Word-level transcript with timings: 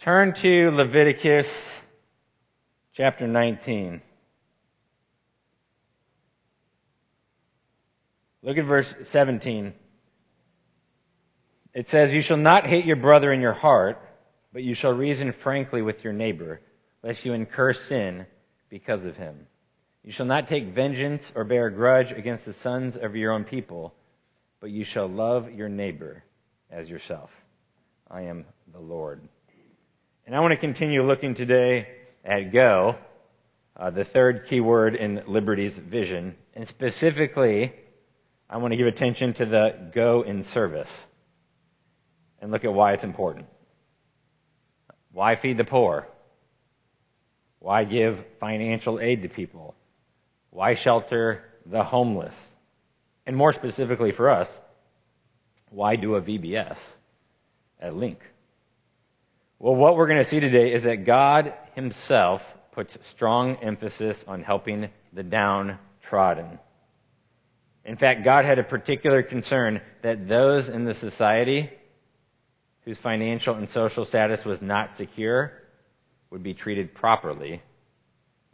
Turn 0.00 0.32
to 0.32 0.70
Leviticus 0.70 1.78
chapter 2.94 3.28
19. 3.28 4.00
Look 8.42 8.56
at 8.56 8.64
verse 8.64 8.94
17. 9.02 9.74
It 11.74 11.90
says, 11.90 12.14
You 12.14 12.22
shall 12.22 12.38
not 12.38 12.66
hate 12.66 12.86
your 12.86 12.96
brother 12.96 13.30
in 13.30 13.42
your 13.42 13.52
heart, 13.52 14.00
but 14.54 14.62
you 14.62 14.72
shall 14.72 14.94
reason 14.94 15.32
frankly 15.32 15.82
with 15.82 16.02
your 16.02 16.14
neighbor, 16.14 16.62
lest 17.02 17.26
you 17.26 17.34
incur 17.34 17.74
sin 17.74 18.24
because 18.70 19.04
of 19.04 19.18
him. 19.18 19.46
You 20.02 20.12
shall 20.12 20.24
not 20.24 20.48
take 20.48 20.68
vengeance 20.68 21.30
or 21.34 21.44
bear 21.44 21.66
a 21.66 21.74
grudge 21.74 22.12
against 22.12 22.46
the 22.46 22.54
sons 22.54 22.96
of 22.96 23.16
your 23.16 23.32
own 23.32 23.44
people, 23.44 23.92
but 24.60 24.70
you 24.70 24.82
shall 24.82 25.08
love 25.08 25.52
your 25.52 25.68
neighbor 25.68 26.24
as 26.70 26.88
yourself. 26.88 27.30
I 28.10 28.22
am 28.22 28.46
the 28.72 28.80
Lord. 28.80 29.20
And 30.30 30.36
I 30.36 30.40
want 30.42 30.52
to 30.52 30.56
continue 30.56 31.02
looking 31.02 31.34
today 31.34 31.88
at 32.24 32.52
go, 32.52 32.94
uh, 33.76 33.90
the 33.90 34.04
third 34.04 34.46
key 34.46 34.60
word 34.60 34.94
in 34.94 35.24
Liberty's 35.26 35.72
vision. 35.72 36.36
And 36.54 36.68
specifically, 36.68 37.72
I 38.48 38.58
want 38.58 38.70
to 38.70 38.76
give 38.76 38.86
attention 38.86 39.32
to 39.34 39.44
the 39.44 39.90
go 39.92 40.22
in 40.22 40.44
service 40.44 40.88
and 42.40 42.52
look 42.52 42.64
at 42.64 42.72
why 42.72 42.92
it's 42.92 43.02
important. 43.02 43.46
Why 45.10 45.34
feed 45.34 45.58
the 45.58 45.64
poor? 45.64 46.06
Why 47.58 47.82
give 47.82 48.24
financial 48.38 49.00
aid 49.00 49.22
to 49.22 49.28
people? 49.28 49.74
Why 50.50 50.74
shelter 50.74 51.42
the 51.66 51.82
homeless? 51.82 52.36
And 53.26 53.36
more 53.36 53.52
specifically 53.52 54.12
for 54.12 54.30
us, 54.30 54.60
why 55.70 55.96
do 55.96 56.14
a 56.14 56.22
VBS 56.22 56.78
at 57.80 57.96
Link? 57.96 58.20
Well, 59.62 59.74
what 59.74 59.94
we're 59.94 60.06
going 60.06 60.24
to 60.24 60.24
see 60.24 60.40
today 60.40 60.72
is 60.72 60.84
that 60.84 61.04
God 61.04 61.52
Himself 61.74 62.42
puts 62.72 62.96
strong 63.10 63.56
emphasis 63.56 64.16
on 64.26 64.42
helping 64.42 64.88
the 65.12 65.22
downtrodden. 65.22 66.58
In 67.84 67.96
fact, 67.98 68.24
God 68.24 68.46
had 68.46 68.58
a 68.58 68.62
particular 68.62 69.22
concern 69.22 69.82
that 70.00 70.26
those 70.26 70.70
in 70.70 70.86
the 70.86 70.94
society 70.94 71.70
whose 72.86 72.96
financial 72.96 73.54
and 73.54 73.68
social 73.68 74.06
status 74.06 74.46
was 74.46 74.62
not 74.62 74.96
secure 74.96 75.52
would 76.30 76.42
be 76.42 76.54
treated 76.54 76.94
properly 76.94 77.60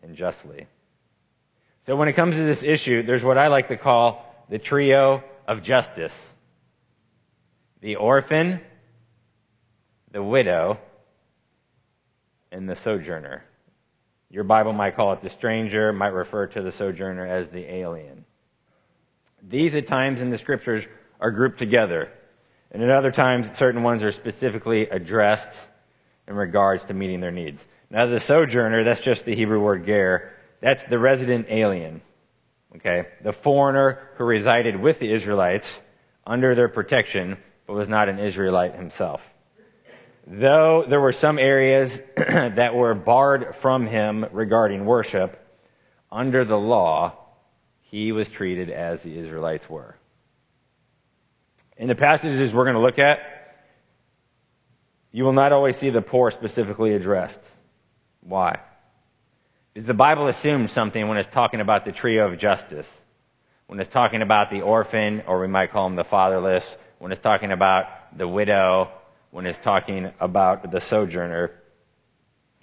and 0.02 0.16
justly. 0.16 0.66
So 1.86 1.94
when 1.94 2.08
it 2.08 2.14
comes 2.14 2.34
to 2.34 2.42
this 2.42 2.64
issue, 2.64 3.04
there's 3.04 3.22
what 3.22 3.38
I 3.38 3.46
like 3.46 3.68
to 3.68 3.76
call 3.76 4.44
the 4.48 4.58
trio 4.58 5.22
of 5.46 5.62
justice. 5.62 6.14
The 7.80 7.94
orphan, 7.94 8.60
the 10.10 10.20
widow, 10.20 10.80
and 12.56 12.68
the 12.68 12.74
sojourner. 12.74 13.44
Your 14.30 14.44
Bible 14.44 14.72
might 14.72 14.96
call 14.96 15.12
it 15.12 15.20
the 15.20 15.28
stranger, 15.28 15.92
might 15.92 16.14
refer 16.14 16.46
to 16.46 16.62
the 16.62 16.72
sojourner 16.72 17.26
as 17.26 17.48
the 17.48 17.70
alien. 17.70 18.24
These 19.46 19.74
at 19.74 19.86
times 19.86 20.22
in 20.22 20.30
the 20.30 20.38
scriptures 20.38 20.86
are 21.20 21.30
grouped 21.30 21.58
together, 21.58 22.10
and 22.72 22.82
at 22.82 22.90
other 22.90 23.12
times 23.12 23.46
certain 23.58 23.82
ones 23.82 24.02
are 24.02 24.10
specifically 24.10 24.88
addressed 24.88 25.50
in 26.26 26.34
regards 26.34 26.84
to 26.84 26.94
meeting 26.94 27.20
their 27.20 27.30
needs. 27.30 27.62
Now 27.90 28.06
the 28.06 28.20
sojourner, 28.20 28.84
that's 28.84 29.02
just 29.02 29.26
the 29.26 29.36
Hebrew 29.36 29.60
word 29.60 29.84
ger, 29.84 30.32
that's 30.60 30.82
the 30.84 30.98
resident 30.98 31.48
alien. 31.50 32.00
Okay? 32.76 33.06
The 33.22 33.32
foreigner 33.32 34.00
who 34.16 34.24
resided 34.24 34.80
with 34.80 34.98
the 34.98 35.12
Israelites 35.12 35.80
under 36.26 36.54
their 36.54 36.68
protection, 36.68 37.36
but 37.66 37.74
was 37.74 37.88
not 37.88 38.08
an 38.08 38.18
Israelite 38.18 38.74
himself. 38.74 39.20
Though 40.27 40.84
there 40.86 41.00
were 41.00 41.12
some 41.12 41.38
areas 41.38 42.00
that 42.16 42.74
were 42.74 42.94
barred 42.94 43.55
from 43.56 43.86
him 43.86 44.27
regarding 44.32 44.84
worship, 44.84 45.38
under 46.10 46.44
the 46.44 46.58
law, 46.58 47.16
he 47.82 48.10
was 48.10 48.28
treated 48.28 48.70
as 48.70 49.02
the 49.02 49.16
Israelites 49.16 49.70
were. 49.70 49.97
In 51.76 51.87
the 51.87 51.94
passages 51.94 52.53
we're 52.53 52.64
going 52.64 52.75
to 52.75 52.82
look 52.82 52.98
at, 52.98 53.20
you 55.12 55.25
will 55.25 55.32
not 55.32 55.53
always 55.53 55.76
see 55.76 55.91
the 55.91 56.03
poor 56.03 56.31
specifically 56.31 56.94
addressed. 56.94 57.41
Why? 58.20 58.58
Because 59.72 59.87
the 59.87 59.94
Bible 59.94 60.26
assumes 60.26 60.72
something 60.72 61.06
when 61.06 61.19
it's 61.19 61.32
talking 61.32 61.60
about 61.60 61.84
the 61.84 61.93
trio 61.93 62.26
of 62.26 62.38
justice. 62.38 62.91
When 63.66 63.78
it's 63.78 63.91
talking 63.91 64.22
about 64.22 64.50
the 64.50 64.62
orphan, 64.62 65.22
or 65.26 65.41
we 65.41 65.47
might 65.48 65.70
call 65.70 65.88
them 65.88 65.97
the 65.97 66.04
fatherless. 66.04 66.76
When 66.98 67.12
it's 67.12 67.20
talking 67.20 67.53
about 67.53 67.87
the 68.16 68.26
widow 68.26 68.91
when 69.36 69.44
it's 69.44 69.58
talking 69.58 70.10
about 70.19 70.70
the 70.70 70.80
sojourner. 70.80 71.50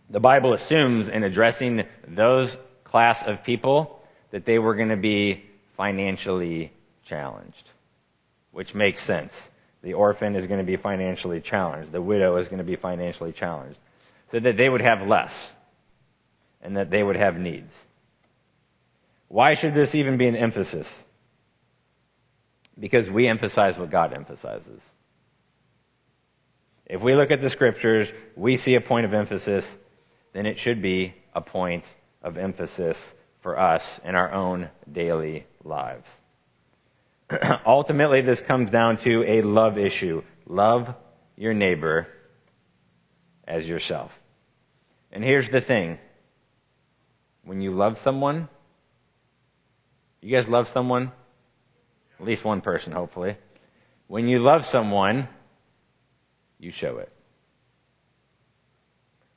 The 0.09 0.19
Bible 0.19 0.53
assumes 0.53 1.07
in 1.07 1.23
addressing 1.23 1.83
those 2.07 2.57
class 2.83 3.21
of 3.27 3.43
people 3.43 4.01
that 4.31 4.43
they 4.45 4.57
were 4.57 4.73
going 4.73 4.89
to 4.89 4.97
be 4.97 5.43
financially 5.77 6.73
challenged, 7.05 7.69
which 8.53 8.73
makes 8.73 9.03
sense. 9.03 9.35
The 9.83 9.93
orphan 9.93 10.35
is 10.35 10.47
going 10.47 10.61
to 10.61 10.65
be 10.65 10.75
financially 10.75 11.41
challenged. 11.41 11.91
The 11.91 12.01
widow 12.01 12.37
is 12.37 12.47
going 12.47 12.57
to 12.57 12.63
be 12.63 12.75
financially 12.75 13.33
challenged. 13.33 13.77
So 14.31 14.39
that 14.39 14.57
they 14.57 14.67
would 14.67 14.81
have 14.81 15.07
less 15.07 15.31
and 16.59 16.77
that 16.77 16.89
they 16.89 17.03
would 17.03 17.17
have 17.17 17.37
needs. 17.37 17.71
Why 19.27 19.53
should 19.53 19.75
this 19.75 19.93
even 19.93 20.17
be 20.17 20.25
an 20.25 20.35
emphasis? 20.35 20.87
Because 22.79 23.11
we 23.11 23.27
emphasize 23.27 23.77
what 23.77 23.91
God 23.91 24.11
emphasizes. 24.11 24.81
If 26.85 27.01
we 27.01 27.15
look 27.15 27.31
at 27.31 27.41
the 27.41 27.49
scriptures, 27.49 28.11
we 28.35 28.57
see 28.57 28.75
a 28.75 28.81
point 28.81 29.05
of 29.05 29.13
emphasis, 29.13 29.65
then 30.33 30.45
it 30.45 30.59
should 30.59 30.81
be 30.81 31.13
a 31.33 31.41
point 31.41 31.85
of 32.21 32.37
emphasis 32.37 33.13
for 33.41 33.59
us 33.59 33.99
in 34.03 34.15
our 34.15 34.31
own 34.31 34.69
daily 34.91 35.45
lives. 35.63 36.07
Ultimately, 37.65 38.21
this 38.21 38.41
comes 38.41 38.69
down 38.69 38.97
to 38.97 39.23
a 39.23 39.41
love 39.41 39.77
issue. 39.77 40.23
Love 40.47 40.93
your 41.37 41.53
neighbor 41.53 42.07
as 43.47 43.67
yourself. 43.67 44.11
And 45.11 45.23
here's 45.23 45.49
the 45.49 45.61
thing 45.61 45.99
when 47.43 47.61
you 47.61 47.71
love 47.71 47.97
someone, 47.97 48.47
you 50.21 50.35
guys 50.35 50.47
love 50.47 50.69
someone? 50.69 51.11
At 52.19 52.25
least 52.25 52.45
one 52.45 52.61
person, 52.61 52.93
hopefully. 52.93 53.37
When 54.07 54.27
you 54.27 54.39
love 54.39 54.65
someone, 54.65 55.27
you 56.63 56.71
show 56.71 56.97
it. 56.97 57.11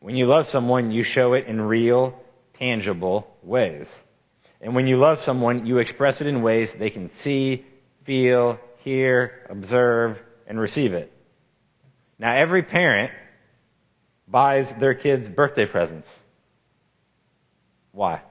When 0.01 0.17
you 0.17 0.27
love 0.27 0.47
someone, 0.47 0.93
you 0.93 1.03
show 1.03 1.35
it 1.35 1.47
in 1.47 1.61
real, 1.61 2.19
tangible 2.59 3.37
ways. 3.43 3.89
And 4.61 4.75
when 4.75 4.87
you 4.87 4.97
love 4.99 5.21
someone, 5.21 5.67
you 5.67 5.79
express 5.79 6.21
it 6.21 6.27
in 6.27 6.43
ways 6.43 6.73
they 6.73 6.91
can 6.91 7.11
see, 7.11 7.65
feel, 8.05 8.59
hear, 8.79 9.47
observe, 9.51 10.23
and 10.47 10.61
receive 10.61 10.93
it. 10.95 11.13
Now, 12.19 12.37
every 12.37 12.63
parent 12.63 13.11
buys 14.29 14.73
their 14.75 14.95
kids 14.95 15.29
birthday 15.29 15.67
presents. 15.67 16.09
Why? 17.93 18.23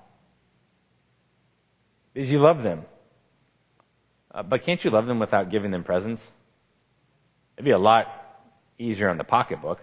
Because 2.13 2.31
you 2.31 2.39
love 2.39 2.63
them. 2.63 2.85
Uh, 4.33 4.44
but 4.44 4.63
can't 4.63 4.83
you 4.83 4.91
love 4.91 5.06
them 5.06 5.19
without 5.19 5.50
giving 5.50 5.72
them 5.72 5.83
presents? 5.83 6.22
It'd 7.57 7.66
be 7.66 7.72
a 7.72 7.77
lot 7.77 8.14
easier 8.78 9.09
on 9.09 9.18
the 9.18 9.24
pocketbook. 9.24 9.81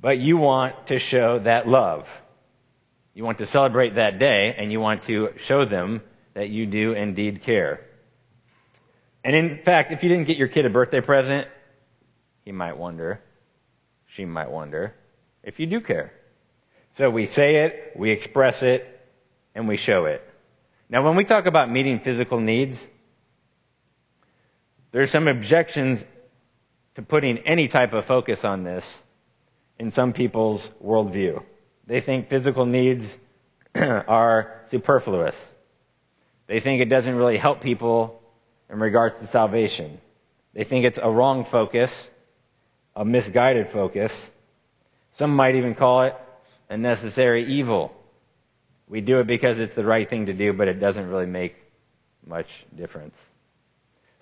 But 0.00 0.18
you 0.18 0.36
want 0.36 0.88
to 0.88 0.98
show 0.98 1.38
that 1.40 1.68
love. 1.68 2.08
You 3.14 3.24
want 3.24 3.38
to 3.38 3.46
celebrate 3.46 3.94
that 3.94 4.18
day 4.18 4.54
and 4.58 4.70
you 4.72 4.80
want 4.80 5.04
to 5.04 5.30
show 5.36 5.64
them 5.64 6.02
that 6.34 6.50
you 6.50 6.66
do 6.66 6.92
indeed 6.92 7.42
care. 7.42 7.80
And 9.22 9.34
in 9.34 9.62
fact, 9.62 9.92
if 9.92 10.02
you 10.02 10.08
didn't 10.08 10.26
get 10.26 10.36
your 10.36 10.48
kid 10.48 10.66
a 10.66 10.70
birthday 10.70 11.00
present, 11.00 11.48
he 12.44 12.52
might 12.52 12.76
wonder, 12.76 13.20
she 14.06 14.24
might 14.24 14.50
wonder, 14.50 14.94
if 15.42 15.58
you 15.58 15.66
do 15.66 15.80
care. 15.80 16.12
So 16.98 17.08
we 17.08 17.26
say 17.26 17.64
it, 17.64 17.92
we 17.96 18.10
express 18.10 18.62
it, 18.62 18.86
and 19.54 19.66
we 19.66 19.76
show 19.76 20.04
it. 20.04 20.22
Now 20.90 21.04
when 21.04 21.16
we 21.16 21.24
talk 21.24 21.46
about 21.46 21.70
meeting 21.70 22.00
physical 22.00 22.40
needs, 22.40 22.86
there's 24.92 25.10
some 25.10 25.26
objections 25.26 26.04
to 26.94 27.02
putting 27.02 27.38
any 27.38 27.68
type 27.68 27.92
of 27.92 28.04
focus 28.04 28.44
on 28.44 28.64
this 28.64 28.84
in 29.78 29.90
some 29.90 30.12
people's 30.12 30.68
worldview. 30.84 31.42
They 31.86 32.00
think 32.00 32.28
physical 32.28 32.66
needs 32.66 33.16
are 33.74 34.62
superfluous. 34.70 35.42
They 36.46 36.60
think 36.60 36.80
it 36.80 36.88
doesn't 36.88 37.14
really 37.14 37.36
help 37.36 37.60
people 37.60 38.22
in 38.70 38.78
regards 38.78 39.18
to 39.18 39.26
salvation. 39.26 39.98
They 40.52 40.64
think 40.64 40.84
it's 40.84 40.98
a 41.02 41.10
wrong 41.10 41.44
focus, 41.44 41.92
a 42.94 43.04
misguided 43.04 43.68
focus. 43.68 44.30
Some 45.12 45.34
might 45.34 45.56
even 45.56 45.74
call 45.74 46.02
it 46.02 46.16
a 46.68 46.76
necessary 46.76 47.46
evil. 47.46 47.92
We 48.88 49.00
do 49.00 49.18
it 49.18 49.26
because 49.26 49.58
it's 49.58 49.74
the 49.74 49.84
right 49.84 50.08
thing 50.08 50.26
to 50.26 50.32
do, 50.32 50.52
but 50.52 50.68
it 50.68 50.74
doesn't 50.74 51.08
really 51.08 51.26
make 51.26 51.56
much 52.26 52.64
difference. 52.74 53.16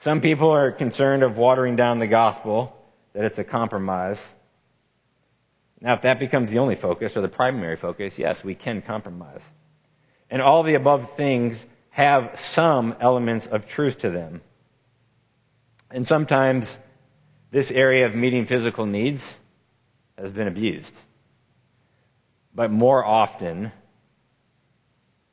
Some 0.03 0.21
people 0.21 0.51
are 0.51 0.73
concerned 0.73 1.23
of 1.23 1.39
watering 1.39 1.77
down 1.77 2.01
the 2.01 2.09
gospel, 2.09 2.77
that 3.13 3.25
it's 3.25 3.39
a 3.39 3.45
compromise. 3.45 4.19
Now, 5.81 5.93
if 5.93 6.03
that 6.03 6.19
becomes 6.19 6.51
the 6.51 6.59
only 6.59 6.75
focus 6.75 7.17
or 7.17 7.21
the 7.21 7.29
primary 7.29 7.77
focus, 7.77 8.19
yes, 8.19 8.43
we 8.43 8.57
can 8.57 8.83
compromise. 8.83 9.43
And 10.29 10.43
all 10.43 10.65
the 10.65 10.75
above 10.75 11.17
things 11.17 11.65
have 11.91 12.33
some 12.41 12.97
elements 12.99 13.47
of 13.47 13.69
truth 13.69 13.99
to 13.99 14.11
them. 14.11 14.41
And 15.89 16.05
sometimes 16.05 16.67
this 17.53 17.71
area 17.71 18.05
of 18.07 18.17
meeting 18.17 18.47
physical 18.47 18.87
needs 18.87 19.23
has 20.19 20.33
been 20.33 20.49
abused. 20.49 20.93
But 22.53 22.73
more 22.73 23.05
often, 23.05 23.71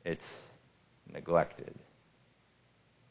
it's 0.04 0.26
neglected. 1.12 1.74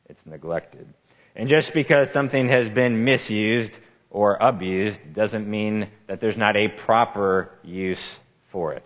It's 0.05 0.25
neglected. 0.25 0.93
And 1.39 1.47
just 1.47 1.73
because 1.73 2.11
something 2.11 2.49
has 2.49 2.67
been 2.67 3.05
misused 3.05 3.71
or 4.09 4.35
abused 4.41 4.99
doesn't 5.13 5.49
mean 5.49 5.87
that 6.07 6.19
there's 6.19 6.35
not 6.35 6.57
a 6.57 6.67
proper 6.67 7.51
use 7.63 8.19
for 8.49 8.73
it. 8.73 8.85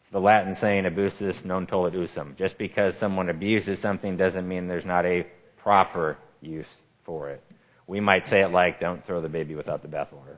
It's 0.00 0.12
the 0.12 0.20
Latin 0.20 0.54
saying, 0.54 0.84
abusus 0.84 1.44
non 1.44 1.66
tollit 1.66 1.94
usum. 1.94 2.36
Just 2.36 2.56
because 2.56 2.96
someone 2.96 3.28
abuses 3.30 3.80
something 3.80 4.16
doesn't 4.16 4.46
mean 4.46 4.68
there's 4.68 4.84
not 4.84 5.06
a 5.06 5.26
proper 5.56 6.18
use 6.40 6.68
for 7.02 7.30
it. 7.30 7.42
We 7.88 7.98
might 7.98 8.26
say 8.26 8.42
it 8.42 8.52
like, 8.52 8.78
don't 8.78 9.04
throw 9.04 9.20
the 9.20 9.28
baby 9.28 9.56
without 9.56 9.82
the 9.82 9.88
bathwater. 9.88 10.36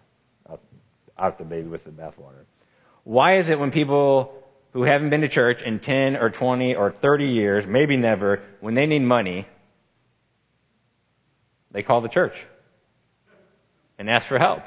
Out, 0.49 0.62
out 1.19 1.37
the 1.37 1.44
baby 1.44 1.69
with 1.69 1.84
the 1.84 1.90
bathwater. 1.90 2.46
Why 3.04 3.37
is 3.37 3.50
it 3.50 3.60
when 3.60 3.70
people 3.70 4.32
who 4.72 4.84
haven't 4.84 5.10
been 5.10 5.20
to 5.20 5.28
church 5.28 5.60
in 5.60 5.78
10 5.78 6.16
or 6.16 6.31
20 6.31 6.75
or 6.75 6.90
30 6.90 7.26
years, 7.26 7.66
maybe 7.66 7.99
never, 7.99 8.40
when 8.60 8.72
they 8.72 8.87
need 8.87 9.02
money, 9.02 9.46
they 11.76 11.82
call 11.82 12.00
the 12.00 12.08
church 12.08 12.46
and 13.99 14.08
ask 14.08 14.26
for 14.26 14.38
help? 14.38 14.62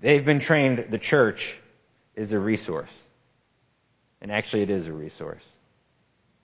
They've 0.00 0.24
been 0.24 0.40
trained 0.40 0.86
the 0.90 0.98
church 0.98 1.56
is 2.16 2.32
a 2.32 2.40
resource. 2.40 2.90
And 4.20 4.32
actually, 4.32 4.62
it 4.62 4.70
is 4.70 4.88
a 4.88 4.92
resource. 4.92 5.44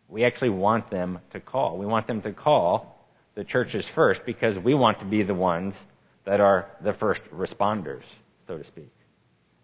We 0.06 0.23
actually 0.25 0.50
want 0.50 0.91
them 0.91 1.19
to 1.31 1.41
call. 1.41 1.77
We 1.77 1.87
want 1.87 2.06
them 2.06 2.23
to 2.23 2.32
call 2.32 3.05
the 3.35 3.43
churches 3.43 3.85
first 3.85 4.25
because 4.25 4.56
we 4.61 4.75
want 4.75 5.00
to 5.00 5.05
be 5.05 5.25
the 5.25 5.35
ones 5.35 5.85
that 6.23 6.41
are 6.41 6.71
the 6.82 6.93
first 6.93 7.25
responders, 7.32 8.05
so 8.47 8.59
to 8.59 8.62
speak. 8.62 8.93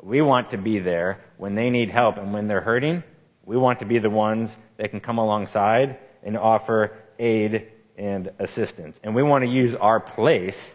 We 0.02 0.22
want 0.22 0.50
to 0.50 0.58
be 0.58 0.80
there 0.80 1.20
when 1.36 1.54
they 1.54 1.70
need 1.70 1.90
help 1.90 2.16
and 2.16 2.32
when 2.32 2.48
they're 2.48 2.62
hurting. 2.62 3.04
We 3.44 3.56
want 3.56 3.78
to 3.78 3.84
be 3.84 3.98
the 3.98 4.10
ones 4.10 4.58
that 4.76 4.90
can 4.90 4.98
come 4.98 5.18
alongside 5.18 5.98
and 6.24 6.36
offer 6.36 6.96
aid 7.20 7.68
and 7.96 8.31
assistance. 8.38 8.98
And 9.02 9.14
we 9.14 9.22
want 9.22 9.44
to 9.44 9.50
use 9.50 9.75
our 9.75 9.98
place 10.00 10.75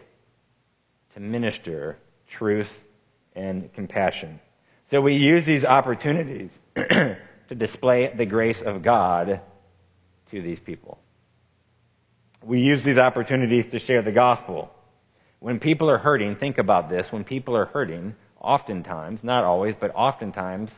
to 1.14 1.20
minister 1.20 1.98
truth 2.28 2.72
and 3.34 3.72
compassion. 3.72 4.40
So 4.90 5.00
we 5.00 5.14
use 5.14 5.44
these 5.44 5.64
opportunities 5.64 6.50
to 6.74 7.16
display 7.56 8.12
the 8.14 8.26
grace 8.26 8.60
of 8.60 8.82
God 8.82 9.40
to 10.30 10.42
these 10.42 10.60
people. 10.60 10.98
We 12.44 12.60
use 12.60 12.82
these 12.82 12.98
opportunities 12.98 13.66
to 13.66 13.78
share 13.78 14.02
the 14.02 14.12
gospel. 14.12 14.72
When 15.38 15.60
people 15.60 15.90
are 15.90 15.98
hurting, 15.98 16.36
think 16.36 16.58
about 16.58 16.88
this. 16.88 17.12
When 17.12 17.24
people 17.24 17.56
are 17.56 17.66
hurting, 17.66 18.16
oftentimes, 18.40 19.22
not 19.22 19.44
always, 19.44 19.74
but 19.74 19.92
oftentimes, 19.94 20.72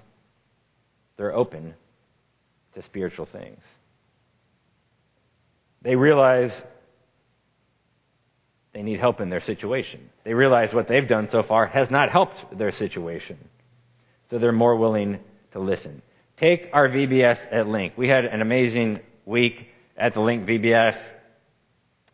they're 1.17 1.35
open 1.35 1.75
to 2.75 2.82
spiritual 2.82 3.26
things. 3.26 3.62
They 5.84 5.96
realize 5.96 6.50
they 8.72 8.82
need 8.82 8.98
help 8.98 9.20
in 9.20 9.28
their 9.28 9.40
situation. 9.40 10.10
They 10.25 10.34
realize 10.34 10.72
what 10.72 10.88
they've 10.88 11.06
done 11.06 11.28
so 11.28 11.42
far 11.42 11.66
has 11.66 11.90
not 11.90 12.10
helped 12.10 12.58
their 12.58 12.72
situation. 12.72 13.38
So 14.31 14.38
they're 14.38 14.50
more 14.50 14.75
willing 14.76 15.20
to 15.52 15.60
listen. 15.60 16.00
Take 16.38 16.70
our 16.72 16.88
VBS 16.88 17.46
at 17.52 17.69
Link. 17.69 17.92
We 17.96 18.08
had 18.08 18.25
an 18.25 18.40
amazing 18.40 19.00
week 19.26 19.69
at 19.96 20.14
the 20.14 20.22
Link 20.22 20.46
VBS. 20.46 20.98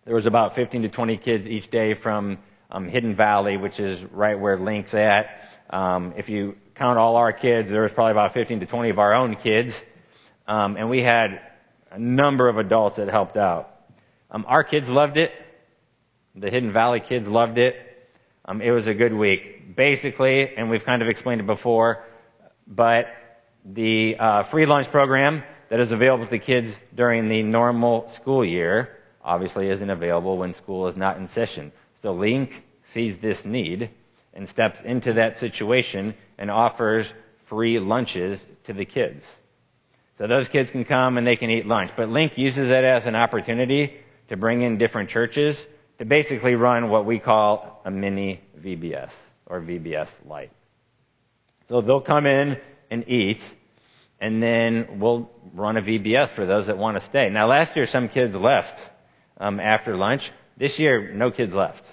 There 0.05 0.17
was 0.17 0.27
about 0.27 0.57
15 0.57 0.83
to 0.83 0.89
20 0.89 1.17
kids 1.17 1.47
each 1.47 1.71
day 1.71 1.95
from 1.95 2.39
um, 2.73 2.89
Hidden 2.89 3.15
Valley, 3.15 3.57
which 3.57 3.79
is 3.79 4.05
right 4.05 4.39
where 4.39 4.59
Link's 4.59 4.95
at. 4.95 5.49
Um, 5.71 6.15
if 6.17 6.29
you 6.29 6.57
count 6.75 6.99
all 6.99 7.17
our 7.17 7.33
kids, 7.33 7.71
there 7.71 7.83
was 7.83 7.93
probably 7.93 8.13
about 8.13 8.35
15 8.35 8.61
to 8.61 8.67
20 8.67 8.91
of 8.91 8.99
our 8.99 9.15
own 9.15 9.37
kids. 9.37 9.81
Um, 10.49 10.77
and 10.77 10.91
we 10.91 11.03
had 11.03 11.41
a 11.91 11.99
number 11.99 12.49
of 12.49 12.59
adults 12.59 12.97
that 12.97 13.09
helped 13.09 13.37
out. 13.37 13.75
Um, 14.31 14.45
our 14.49 14.63
kids 14.65 14.89
loved 14.89 15.17
it. 15.17 15.33
The 16.35 16.51
Hidden 16.51 16.73
Valley 16.73 17.01
kids 17.01 17.27
loved 17.27 17.59
it. 17.59 17.77
Um, 18.45 18.63
it 18.63 18.71
was 18.71 18.87
a 18.87 18.95
good 18.95 19.13
week. 19.13 19.75
Basically, 19.77 20.57
and 20.57 20.71
we've 20.71 20.85
kind 20.85 21.03
of 21.03 21.09
explained 21.09 21.41
it 21.41 21.47
before, 21.47 22.05
but 22.67 23.09
the 23.65 24.17
uh, 24.19 24.43
free 24.45 24.67
lunch 24.67 24.91
program 24.91 25.43
that 25.69 25.81
is 25.81 25.93
available 25.93 26.27
to 26.27 26.39
kids 26.39 26.75
during 26.95 27.29
the 27.29 27.43
normal 27.43 28.09
school 28.11 28.45
year 28.45 28.97
obviously 29.23 29.69
isn't 29.69 29.91
available 29.91 30.39
when 30.39 30.55
school 30.55 30.87
is 30.89 30.97
not 30.97 31.17
in 31.17 31.29
session. 31.29 31.73
So 32.03 32.13
Link 32.13 32.63
sees 32.93 33.19
this 33.19 33.45
need 33.45 33.91
and 34.35 34.49
steps 34.49 34.81
into 34.81 35.15
that 35.15 35.39
situation 35.39 36.15
and 36.39 36.51
offers 36.51 37.13
free 37.47 37.79
lunches 37.79 38.45
to 38.65 38.73
the 38.73 38.85
kids. 38.85 39.25
So 40.21 40.27
those 40.27 40.49
kids 40.49 40.69
can 40.69 40.85
come 40.85 41.17
and 41.17 41.27
they 41.27 41.37
can 41.37 41.49
eat 41.49 41.67
lunch. 41.67 41.93
But 41.97 42.11
Link 42.11 42.37
uses 42.37 42.69
it 42.69 42.85
as 42.85 43.07
an 43.07 43.17
opportunity 43.17 43.95
to 44.29 44.37
bring 44.37 44.61
in 44.61 44.77
different 44.77 45.09
churches 45.09 45.67
to 45.99 46.05
basically 46.05 46.57
run 46.57 46.91
what 46.91 47.07
we 47.07 47.19
call 47.19 47.81
a 47.87 47.91
mini 47.91 48.43
VBS 48.61 49.13
or 49.47 49.63
VBS 49.63 50.11
Light. 50.29 50.51
So 51.71 51.81
they'll 51.81 52.03
come 52.03 52.27
in 52.27 52.59
and 52.91 53.09
eat, 53.09 53.41
and 54.21 54.43
then 54.43 54.99
we'll 55.01 55.31
run 55.55 55.79
a 55.79 55.83
VBS 55.83 56.29
for 56.29 56.45
those 56.45 56.67
that 56.67 56.77
want 56.77 56.99
to 56.99 57.01
stay. 57.01 57.31
Now, 57.31 57.47
last 57.47 57.75
year 57.75 57.87
some 57.87 58.11
kids 58.11 58.37
left 58.37 58.79
um, 59.39 59.59
after 59.59 59.97
lunch. 59.97 60.33
This 60.59 60.79
year, 60.79 61.15
no 61.15 61.31
kids 61.31 61.55
left. 61.55 61.87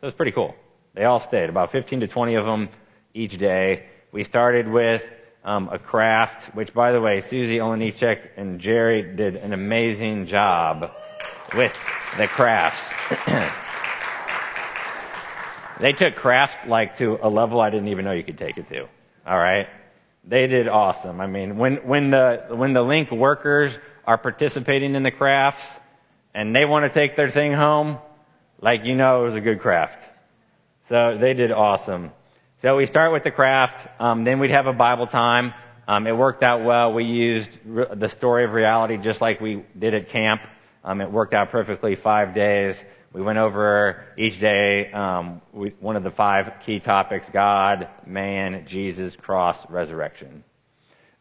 So 0.00 0.06
it's 0.06 0.16
pretty 0.16 0.30
cool. 0.30 0.54
They 0.94 1.04
all 1.04 1.18
stayed, 1.18 1.50
about 1.50 1.72
15 1.72 1.98
to 1.98 2.06
20 2.06 2.36
of 2.36 2.46
them 2.46 2.68
each 3.12 3.36
day. 3.38 3.86
We 4.12 4.22
started 4.22 4.68
with 4.68 5.04
um, 5.44 5.68
a 5.70 5.78
craft, 5.78 6.54
which, 6.54 6.74
by 6.74 6.92
the 6.92 7.00
way, 7.00 7.20
Susie 7.20 7.58
Olenichek 7.58 8.20
and 8.36 8.60
Jerry 8.60 9.02
did 9.02 9.36
an 9.36 9.52
amazing 9.52 10.26
job 10.26 10.92
with 11.54 11.72
the 12.16 12.26
crafts. 12.26 12.82
they 15.80 15.92
took 15.92 16.14
craft 16.14 16.68
like 16.68 16.98
to 16.98 17.18
a 17.22 17.28
level 17.28 17.60
I 17.60 17.70
didn't 17.70 17.88
even 17.88 18.04
know 18.04 18.12
you 18.12 18.24
could 18.24 18.38
take 18.38 18.58
it 18.58 18.68
to. 18.68 18.88
All 19.26 19.38
right, 19.38 19.68
they 20.24 20.46
did 20.46 20.68
awesome. 20.68 21.20
I 21.20 21.26
mean, 21.26 21.56
when 21.56 21.76
when 21.76 22.10
the 22.10 22.46
when 22.50 22.72
the 22.72 22.82
link 22.82 23.10
workers 23.10 23.78
are 24.06 24.18
participating 24.18 24.94
in 24.94 25.02
the 25.02 25.10
crafts 25.10 25.64
and 26.34 26.54
they 26.54 26.64
want 26.64 26.84
to 26.84 26.90
take 26.90 27.16
their 27.16 27.30
thing 27.30 27.52
home, 27.52 27.98
like 28.60 28.84
you 28.84 28.94
know, 28.94 29.22
it 29.22 29.24
was 29.24 29.34
a 29.34 29.40
good 29.40 29.60
craft. 29.60 30.02
So 30.88 31.16
they 31.18 31.34
did 31.34 31.52
awesome. 31.52 32.12
So 32.62 32.76
we 32.76 32.84
start 32.84 33.14
with 33.14 33.24
the 33.24 33.30
craft. 33.30 33.88
Um, 33.98 34.24
then 34.24 34.38
we'd 34.38 34.50
have 34.50 34.66
a 34.66 34.74
Bible 34.74 35.06
time. 35.06 35.54
Um, 35.88 36.06
it 36.06 36.14
worked 36.14 36.42
out 36.42 36.62
well. 36.62 36.92
We 36.92 37.04
used 37.04 37.56
re- 37.64 37.86
the 37.90 38.10
story 38.10 38.44
of 38.44 38.52
reality 38.52 38.98
just 38.98 39.22
like 39.22 39.40
we 39.40 39.64
did 39.78 39.94
at 39.94 40.10
camp. 40.10 40.42
Um, 40.84 41.00
it 41.00 41.10
worked 41.10 41.32
out 41.32 41.48
perfectly 41.48 41.94
five 41.94 42.34
days. 42.34 42.84
We 43.14 43.22
went 43.22 43.38
over 43.38 44.04
each 44.18 44.38
day 44.40 44.92
um, 44.92 45.40
we, 45.54 45.70
one 45.80 45.96
of 45.96 46.02
the 46.02 46.10
five 46.10 46.52
key 46.66 46.80
topics 46.80 47.26
God, 47.32 47.88
man, 48.06 48.66
Jesus, 48.66 49.16
cross, 49.16 49.58
resurrection. 49.70 50.44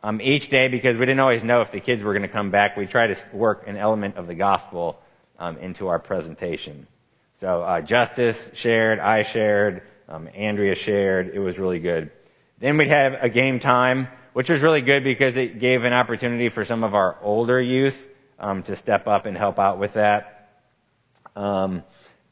Um, 0.03 0.19
each 0.19 0.49
day, 0.49 0.67
because 0.67 0.97
we 0.97 1.05
didn't 1.05 1.21
always 1.21 1.41
know 1.41 1.61
if 1.61 1.71
the 1.71 1.79
kids 1.79 2.03
were 2.03 2.11
going 2.11 2.23
to 2.23 2.27
come 2.27 2.51
back, 2.51 2.75
we 2.75 2.85
tried 2.85 3.15
to 3.15 3.23
work 3.31 3.65
an 3.65 3.77
element 3.77 4.17
of 4.17 4.27
the 4.27 4.35
gospel 4.35 4.99
um, 5.39 5.57
into 5.59 5.87
our 5.87 5.99
presentation. 5.99 6.85
So 7.39 7.63
uh, 7.63 7.79
Justice 7.79 8.51
shared, 8.55 8.99
I 8.99 9.23
shared, 9.23 9.83
um, 10.09 10.27
Andrea 10.33 10.75
shared. 10.75 11.31
It 11.33 11.39
was 11.39 11.59
really 11.59 11.79
good. 11.79 12.11
Then 12.59 12.77
we'd 12.77 12.87
have 12.89 13.13
a 13.21 13.29
game 13.29 13.59
time, 13.59 14.07
which 14.33 14.49
was 14.49 14.61
really 14.61 14.81
good 14.81 15.03
because 15.03 15.37
it 15.37 15.59
gave 15.59 15.83
an 15.83 15.93
opportunity 15.93 16.49
for 16.49 16.65
some 16.65 16.83
of 16.83 16.95
our 16.95 17.17
older 17.21 17.61
youth 17.61 17.97
um, 18.39 18.63
to 18.63 18.75
step 18.75 19.07
up 19.07 19.27
and 19.27 19.37
help 19.37 19.59
out 19.59 19.77
with 19.77 19.93
that. 19.93 20.49
Um, 21.35 21.83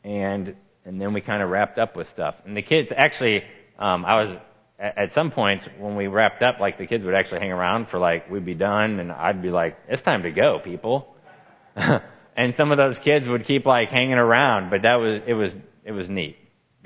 and 0.03 0.55
and 0.85 0.99
then 0.99 1.13
we 1.13 1.21
kind 1.21 1.43
of 1.43 1.49
wrapped 1.49 1.77
up 1.77 1.95
with 1.95 2.09
stuff. 2.09 2.35
And 2.45 2.55
the 2.55 2.61
kids 2.61 2.91
actually, 2.95 3.43
um, 3.77 4.05
I 4.05 4.23
was 4.23 4.37
at, 4.79 4.97
at 4.97 5.13
some 5.13 5.31
points 5.31 5.65
when 5.77 5.95
we 5.95 6.07
wrapped 6.07 6.41
up, 6.41 6.59
like 6.59 6.77
the 6.77 6.87
kids 6.87 7.05
would 7.05 7.13
actually 7.13 7.41
hang 7.41 7.51
around 7.51 7.89
for 7.89 7.99
like 7.99 8.29
we'd 8.29 8.45
be 8.45 8.55
done, 8.55 8.99
and 8.99 9.11
I'd 9.11 9.41
be 9.41 9.51
like, 9.51 9.77
"It's 9.87 10.01
time 10.01 10.23
to 10.23 10.31
go, 10.31 10.59
people." 10.59 11.15
and 11.75 12.55
some 12.55 12.71
of 12.71 12.77
those 12.77 12.97
kids 12.97 13.27
would 13.27 13.45
keep 13.45 13.67
like 13.67 13.89
hanging 13.89 14.15
around, 14.15 14.71
but 14.71 14.81
that 14.81 14.95
was 14.95 15.21
it 15.27 15.33
was 15.33 15.55
it 15.83 15.91
was 15.91 16.09
neat 16.09 16.37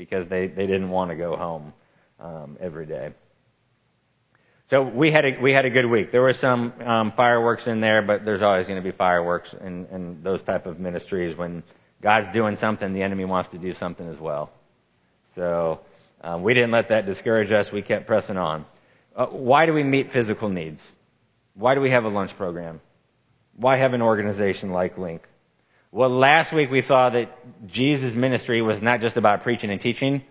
because 0.05 0.25
they 0.33 0.43
they 0.57 0.67
didn't 0.73 0.91
want 0.97 1.07
to 1.11 1.17
go 1.25 1.31
home 1.35 1.65
um, 2.19 2.49
every 2.59 2.87
day. 2.97 3.07
So 4.69 4.81
we 4.81 5.11
had 5.11 5.25
a, 5.25 5.31
we 5.45 5.51
had 5.57 5.65
a 5.65 5.69
good 5.77 5.85
week. 5.85 6.11
There 6.11 6.25
were 6.29 6.37
some 6.47 6.73
um, 6.93 7.11
fireworks 7.11 7.67
in 7.67 7.81
there, 7.81 8.01
but 8.01 8.17
there's 8.25 8.41
always 8.41 8.67
going 8.67 8.81
to 8.83 8.87
be 8.91 8.95
fireworks 9.07 9.53
in, 9.67 9.85
in 9.95 10.23
those 10.23 10.41
type 10.43 10.65
of 10.65 10.79
ministries 10.79 11.35
when 11.37 11.63
God's 12.01 12.29
doing 12.39 12.55
something, 12.55 12.93
the 12.93 13.03
enemy 13.03 13.25
wants 13.25 13.49
to 13.51 13.57
do 13.57 13.73
something 13.73 14.07
as 14.07 14.19
well. 14.19 14.49
So 15.35 15.79
Um, 16.23 16.43
we 16.43 16.53
didn't 16.53 16.71
let 16.71 16.87
that 16.89 17.05
discourage 17.05 17.51
us. 17.51 17.71
We 17.71 17.81
kept 17.81 18.05
pressing 18.05 18.37
on. 18.37 18.65
Uh, 19.15 19.25
why 19.25 19.65
do 19.65 19.73
we 19.73 19.83
meet 19.83 20.11
physical 20.11 20.49
needs? 20.49 20.81
Why 21.55 21.73
do 21.75 21.81
we 21.81 21.89
have 21.89 22.05
a 22.05 22.09
lunch 22.09 22.37
program? 22.37 22.79
Why 23.57 23.77
have 23.77 23.93
an 23.95 24.01
organization 24.01 24.69
like 24.71 24.97
Link? 24.97 25.21
Well, 25.93 26.09
last 26.09 26.53
week 26.53 26.71
we 26.71 26.79
saw 26.79 27.09
that 27.09 27.67
Jesus' 27.67 28.15
ministry 28.15 28.61
was 28.61 28.81
not 28.81 29.01
just 29.01 29.17
about 29.17 29.43
preaching 29.43 29.69
and 29.71 29.81
teaching, 29.81 30.23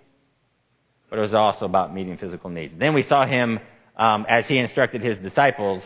but 1.10 1.18
it 1.18 1.22
was 1.22 1.34
also 1.34 1.66
about 1.66 1.92
meeting 1.94 2.16
physical 2.16 2.48
needs. 2.48 2.74
Then 2.74 2.94
we 2.94 3.02
saw 3.02 3.26
him, 3.26 3.60
um, 3.94 4.24
as 4.26 4.48
he 4.48 4.56
instructed 4.56 5.02
his 5.02 5.18
disciples, 5.18 5.82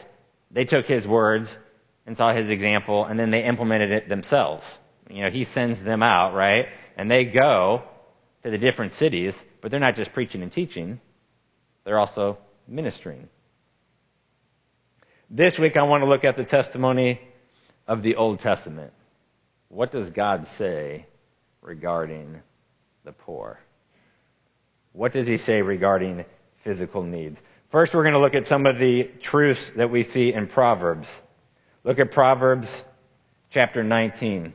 they 0.52 0.64
took 0.64 0.86
his 0.86 1.08
words 1.08 1.58
and 2.06 2.16
saw 2.16 2.32
his 2.32 2.50
example, 2.50 3.04
and 3.04 3.18
then 3.18 3.32
they 3.32 3.42
implemented 3.42 3.90
it 3.90 4.08
themselves. 4.08 4.64
You 5.10 5.22
know, 5.24 5.30
he 5.30 5.42
sends 5.42 5.80
them 5.80 6.04
out, 6.04 6.34
right? 6.34 6.66
And 6.96 7.10
they 7.10 7.24
go 7.24 7.82
to 8.44 8.50
the 8.50 8.58
different 8.58 8.92
cities, 8.92 9.34
but 9.60 9.72
they're 9.72 9.80
not 9.80 9.96
just 9.96 10.12
preaching 10.12 10.42
and 10.42 10.52
teaching, 10.52 11.00
they're 11.82 11.98
also 11.98 12.38
ministering. 12.68 13.28
This 15.28 15.58
week 15.58 15.76
I 15.76 15.82
want 15.82 16.04
to 16.04 16.08
look 16.08 16.24
at 16.24 16.36
the 16.36 16.44
testimony 16.44 17.20
of 17.88 18.02
the 18.02 18.14
Old 18.14 18.38
Testament. 18.38 18.92
What 19.74 19.90
does 19.90 20.08
God 20.08 20.46
say 20.46 21.04
regarding 21.60 22.40
the 23.02 23.10
poor? 23.10 23.58
What 24.92 25.10
does 25.10 25.26
he 25.26 25.36
say 25.36 25.62
regarding 25.62 26.24
physical 26.62 27.02
needs? 27.02 27.42
First, 27.70 27.92
we're 27.92 28.04
going 28.04 28.14
to 28.14 28.20
look 28.20 28.36
at 28.36 28.46
some 28.46 28.66
of 28.66 28.78
the 28.78 29.10
truths 29.20 29.72
that 29.74 29.90
we 29.90 30.04
see 30.04 30.32
in 30.32 30.46
Proverbs. 30.46 31.08
Look 31.82 31.98
at 31.98 32.12
Proverbs 32.12 32.84
chapter 33.50 33.82
19. 33.82 34.54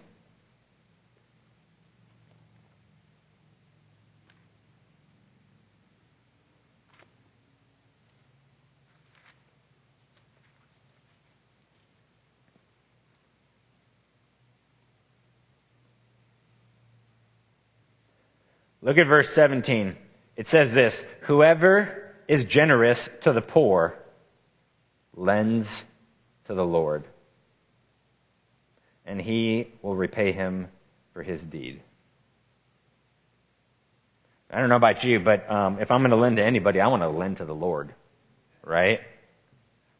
Look 18.90 18.98
at 18.98 19.06
verse 19.06 19.30
17. 19.36 19.96
It 20.36 20.48
says 20.48 20.74
this 20.74 21.06
Whoever 21.22 22.12
is 22.28 22.44
generous 22.44 23.08
to 23.22 23.34
the 23.34 23.42
poor 23.42 23.96
lends 25.16 25.68
to 26.48 26.56
the 26.56 26.66
Lord, 26.66 27.04
and 29.06 29.22
he 29.22 29.68
will 29.84 29.96
repay 29.96 30.32
him 30.32 30.70
for 31.14 31.22
his 31.22 31.40
deed. 31.40 31.84
I 34.50 34.60
don't 34.60 34.70
know 34.70 34.76
about 34.78 35.04
you, 35.04 35.20
but 35.20 35.48
um, 35.52 35.78
if 35.80 35.92
I'm 35.92 36.02
going 36.02 36.10
to 36.10 36.18
lend 36.18 36.38
to 36.38 36.44
anybody, 36.44 36.82
I 36.82 36.88
want 36.88 37.04
to 37.04 37.10
lend 37.10 37.38
to 37.38 37.46
the 37.46 37.54
Lord, 37.54 37.94
right? 38.64 39.02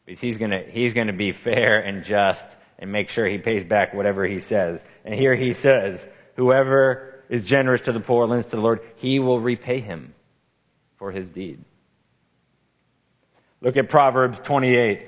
Because 0.04 0.18
he's 0.18 0.36
going 0.36 0.50
to 0.50 0.64
he's 0.68 0.94
going 0.94 1.06
to 1.06 1.12
be 1.12 1.30
fair 1.30 1.78
and 1.78 2.02
just 2.02 2.44
and 2.76 2.90
make 2.90 3.10
sure 3.10 3.24
he 3.28 3.38
pays 3.38 3.62
back 3.62 3.94
whatever 3.94 4.26
he 4.26 4.40
says. 4.40 4.84
And 5.04 5.14
here 5.14 5.36
he 5.36 5.52
says, 5.52 6.04
"Whoever 6.34 7.19
is 7.30 7.44
generous 7.44 7.82
to 7.82 7.92
the 7.92 8.00
poor, 8.00 8.26
lends 8.26 8.46
to 8.46 8.56
the 8.56 8.62
Lord, 8.62 8.80
he 8.96 9.20
will 9.20 9.40
repay 9.40 9.78
him 9.78 10.12
for 10.96 11.12
his 11.12 11.28
deed. 11.28 11.64
Look 13.62 13.76
at 13.76 13.88
Proverbs 13.88 14.40
28. 14.40 15.06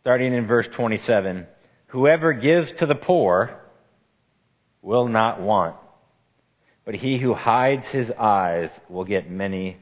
Starting 0.00 0.32
in 0.32 0.46
verse 0.46 0.66
27 0.66 1.46
Whoever 1.88 2.32
gives 2.32 2.72
to 2.72 2.86
the 2.86 2.94
poor 2.94 3.60
will 4.82 5.06
not 5.06 5.40
want 5.40 5.76
but 6.88 6.94
he 6.94 7.18
who 7.18 7.34
hides 7.34 7.86
his 7.88 8.10
eyes 8.12 8.70
will 8.88 9.04
get 9.04 9.28
many 9.28 9.76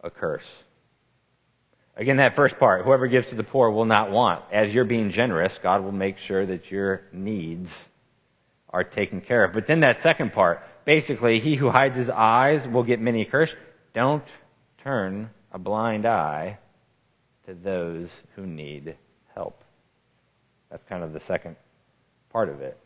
a 0.00 0.08
curse. 0.08 0.62
Again, 1.96 2.18
that 2.18 2.36
first 2.36 2.56
part, 2.56 2.84
whoever 2.84 3.08
gives 3.08 3.30
to 3.30 3.34
the 3.34 3.42
poor 3.42 3.68
will 3.68 3.84
not 3.84 4.12
want. 4.12 4.44
As 4.52 4.72
you're 4.72 4.84
being 4.84 5.10
generous, 5.10 5.58
God 5.60 5.82
will 5.82 5.90
make 5.90 6.18
sure 6.18 6.46
that 6.46 6.70
your 6.70 7.02
needs 7.10 7.72
are 8.70 8.84
taken 8.84 9.20
care 9.20 9.42
of. 9.42 9.54
But 9.54 9.66
then 9.66 9.80
that 9.80 9.98
second 9.98 10.32
part, 10.32 10.62
basically, 10.84 11.40
he 11.40 11.56
who 11.56 11.68
hides 11.68 11.96
his 11.96 12.10
eyes 12.10 12.68
will 12.68 12.84
get 12.84 13.00
many 13.00 13.22
a 13.22 13.24
curse. 13.24 13.56
Don't 13.92 14.22
turn 14.84 15.30
a 15.50 15.58
blind 15.58 16.06
eye 16.06 16.58
to 17.46 17.54
those 17.54 18.08
who 18.36 18.46
need 18.46 18.94
help. 19.34 19.64
That's 20.70 20.84
kind 20.88 21.02
of 21.02 21.12
the 21.12 21.18
second 21.18 21.56
part 22.30 22.48
of 22.48 22.60
it. 22.60 22.78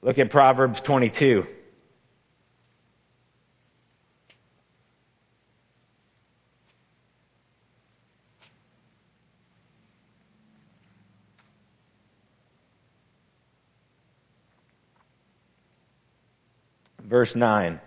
Look 0.00 0.20
at 0.20 0.30
Proverbs 0.30 0.80
22. 0.80 1.44
Verse 17.14 17.36
9 17.36 17.78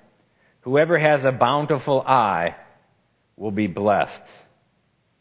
Whoever 0.62 0.98
has 0.98 1.26
a 1.26 1.34
bountiful 1.34 2.00
eye 2.00 2.56
will 3.36 3.52
be 3.52 3.68
blessed, 3.68 4.24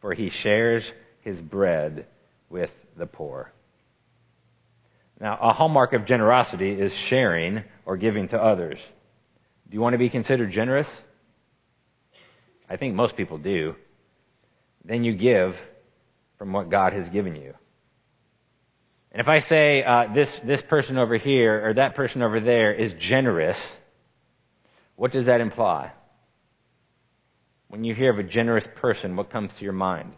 for 0.01 0.15
he 0.15 0.29
shares 0.29 0.93
his 1.23 1.41
bread 1.41 2.07
with 2.49 2.73
the 2.97 3.09
poor. 3.09 3.51
Now, 5.21 5.37
a 5.43 5.53
hallmark 5.53 5.93
of 5.93 6.05
generosity 6.05 6.71
is 6.71 6.95
sharing 6.95 7.65
or 7.85 7.97
giving 7.97 8.29
to 8.29 8.41
others. 8.41 8.79
Do 9.69 9.75
you 9.75 9.81
want 9.81 9.95
to 9.95 9.99
be 9.99 10.09
considered 10.09 10.53
generous? 10.53 10.89
I 12.71 12.77
think 12.77 12.95
most 12.95 13.17
people 13.17 13.39
do. 13.39 13.75
Then 14.85 15.03
you 15.03 15.15
give 15.15 15.61
from 16.39 16.53
what 16.53 16.71
God 16.71 16.93
has 16.93 17.09
given 17.09 17.35
you. 17.35 17.55
And 19.11 19.21
if 19.21 19.29
I 19.29 19.41
say 19.41 19.83
uh, 19.83 20.15
this, 20.15 20.39
this 20.45 20.63
person 20.63 20.97
over 20.97 21.17
here 21.17 21.67
or 21.67 21.75
that 21.75 21.97
person 21.97 22.23
over 22.23 22.39
there 22.39 22.73
is 22.73 22.93
generous, 22.93 23.59
what 24.97 25.13
does 25.13 25.27
that 25.27 25.41
imply? 25.41 25.93
When 27.69 27.85
you 27.85 27.95
hear 27.95 28.11
of 28.11 28.19
a 28.19 28.23
generous 28.23 28.67
person, 28.77 29.17
what 29.17 29.31
comes 29.31 29.55
to 29.55 29.65
your 29.65 29.73
mind? 29.73 30.13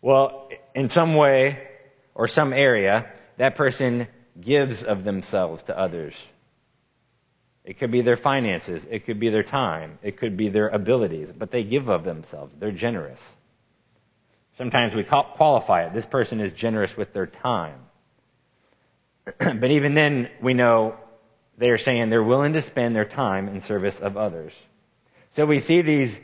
Well, 0.00 0.48
in 0.74 0.88
some 0.88 1.14
way 1.14 1.68
or 2.14 2.28
some 2.28 2.52
area, 2.52 3.06
that 3.38 3.54
person 3.54 4.08
gives 4.40 4.82
of 4.82 5.04
themselves 5.04 5.62
to 5.64 5.78
others. 5.78 6.14
It 7.64 7.78
could 7.78 7.92
be 7.92 8.02
their 8.02 8.16
finances, 8.16 8.82
it 8.90 9.06
could 9.06 9.20
be 9.20 9.28
their 9.28 9.44
time, 9.44 9.98
it 10.02 10.16
could 10.16 10.36
be 10.36 10.48
their 10.48 10.68
abilities, 10.68 11.30
but 11.36 11.50
they 11.52 11.62
give 11.62 11.88
of 11.88 12.04
themselves. 12.04 12.52
They're 12.58 12.72
generous. 12.72 13.20
Sometimes 14.58 14.94
we 14.94 15.04
qualify 15.04 15.84
it. 15.84 15.94
This 15.94 16.06
person 16.06 16.40
is 16.40 16.52
generous 16.52 16.96
with 16.96 17.12
their 17.12 17.26
time. 17.26 17.78
but 19.38 19.70
even 19.70 19.94
then, 19.94 20.28
we 20.40 20.54
know 20.54 20.96
they 21.62 21.70
are 21.70 21.78
saying 21.78 22.10
they're 22.10 22.24
willing 22.24 22.54
to 22.54 22.60
spend 22.60 22.96
their 22.96 23.04
time 23.04 23.46
in 23.46 23.60
service 23.60 24.00
of 24.00 24.16
others. 24.16 24.52
So 25.30 25.46
we 25.46 25.60
see 25.60 25.80
these 25.80 26.18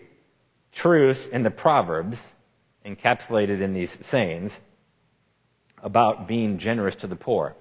truths 0.73 1.29
in 1.29 1.45
the 1.45 1.51
Proverbs 1.53 2.19
encapsulated 2.85 3.61
in 3.61 3.73
these 3.73 3.97
sayings 4.03 4.59
about 5.81 6.27
being 6.27 6.59
generous 6.59 6.97
to 6.97 7.07
the 7.07 7.15
poor. 7.15 7.55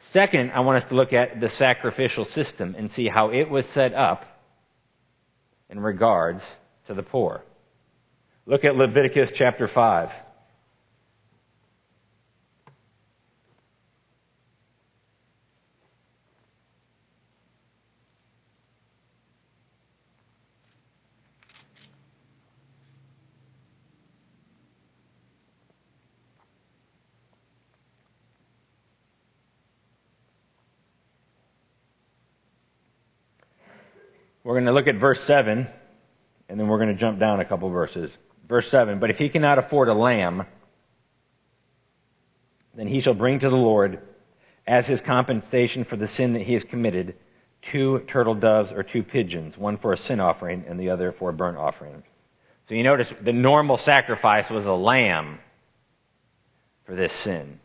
Second, 0.00 0.50
I 0.52 0.60
want 0.60 0.76
us 0.76 0.88
to 0.90 0.94
look 0.94 1.14
at 1.14 1.40
the 1.40 1.48
sacrificial 1.48 2.26
system 2.26 2.74
and 2.76 2.90
see 2.90 3.08
how 3.08 3.30
it 3.30 3.48
was 3.48 3.64
set 3.64 3.94
up 3.94 4.26
in 5.70 5.80
regards 5.80 6.44
to 6.88 6.94
the 6.94 7.02
poor. 7.02 7.42
Look 8.44 8.66
at 8.66 8.76
Leviticus 8.76 9.30
chapter 9.34 9.66
5. 9.66 10.12
We're 34.46 34.54
going 34.54 34.66
to 34.66 34.72
look 34.72 34.86
at 34.86 34.94
verse 34.94 35.20
7, 35.24 35.66
and 36.48 36.60
then 36.60 36.68
we're 36.68 36.78
going 36.78 36.90
to 36.90 36.94
jump 36.94 37.18
down 37.18 37.40
a 37.40 37.44
couple 37.44 37.68
verses. 37.68 38.16
Verse 38.48 38.68
7 38.68 39.00
But 39.00 39.10
if 39.10 39.18
he 39.18 39.28
cannot 39.28 39.58
afford 39.58 39.88
a 39.88 39.92
lamb, 39.92 40.46
then 42.76 42.86
he 42.86 43.00
shall 43.00 43.12
bring 43.12 43.40
to 43.40 43.50
the 43.50 43.56
Lord 43.56 44.00
as 44.64 44.86
his 44.86 45.00
compensation 45.00 45.82
for 45.82 45.96
the 45.96 46.06
sin 46.06 46.34
that 46.34 46.42
he 46.42 46.52
has 46.52 46.62
committed 46.62 47.16
two 47.60 47.98
turtle 48.06 48.36
doves 48.36 48.70
or 48.70 48.84
two 48.84 49.02
pigeons, 49.02 49.58
one 49.58 49.78
for 49.78 49.92
a 49.92 49.96
sin 49.96 50.20
offering 50.20 50.64
and 50.68 50.78
the 50.78 50.90
other 50.90 51.10
for 51.10 51.30
a 51.30 51.32
burnt 51.32 51.58
offering. 51.58 52.04
So 52.68 52.76
you 52.76 52.84
notice 52.84 53.12
the 53.20 53.32
normal 53.32 53.78
sacrifice 53.78 54.48
was 54.48 54.64
a 54.64 54.72
lamb 54.72 55.40
for 56.84 56.94
this 56.94 57.12
sin. 57.12 57.58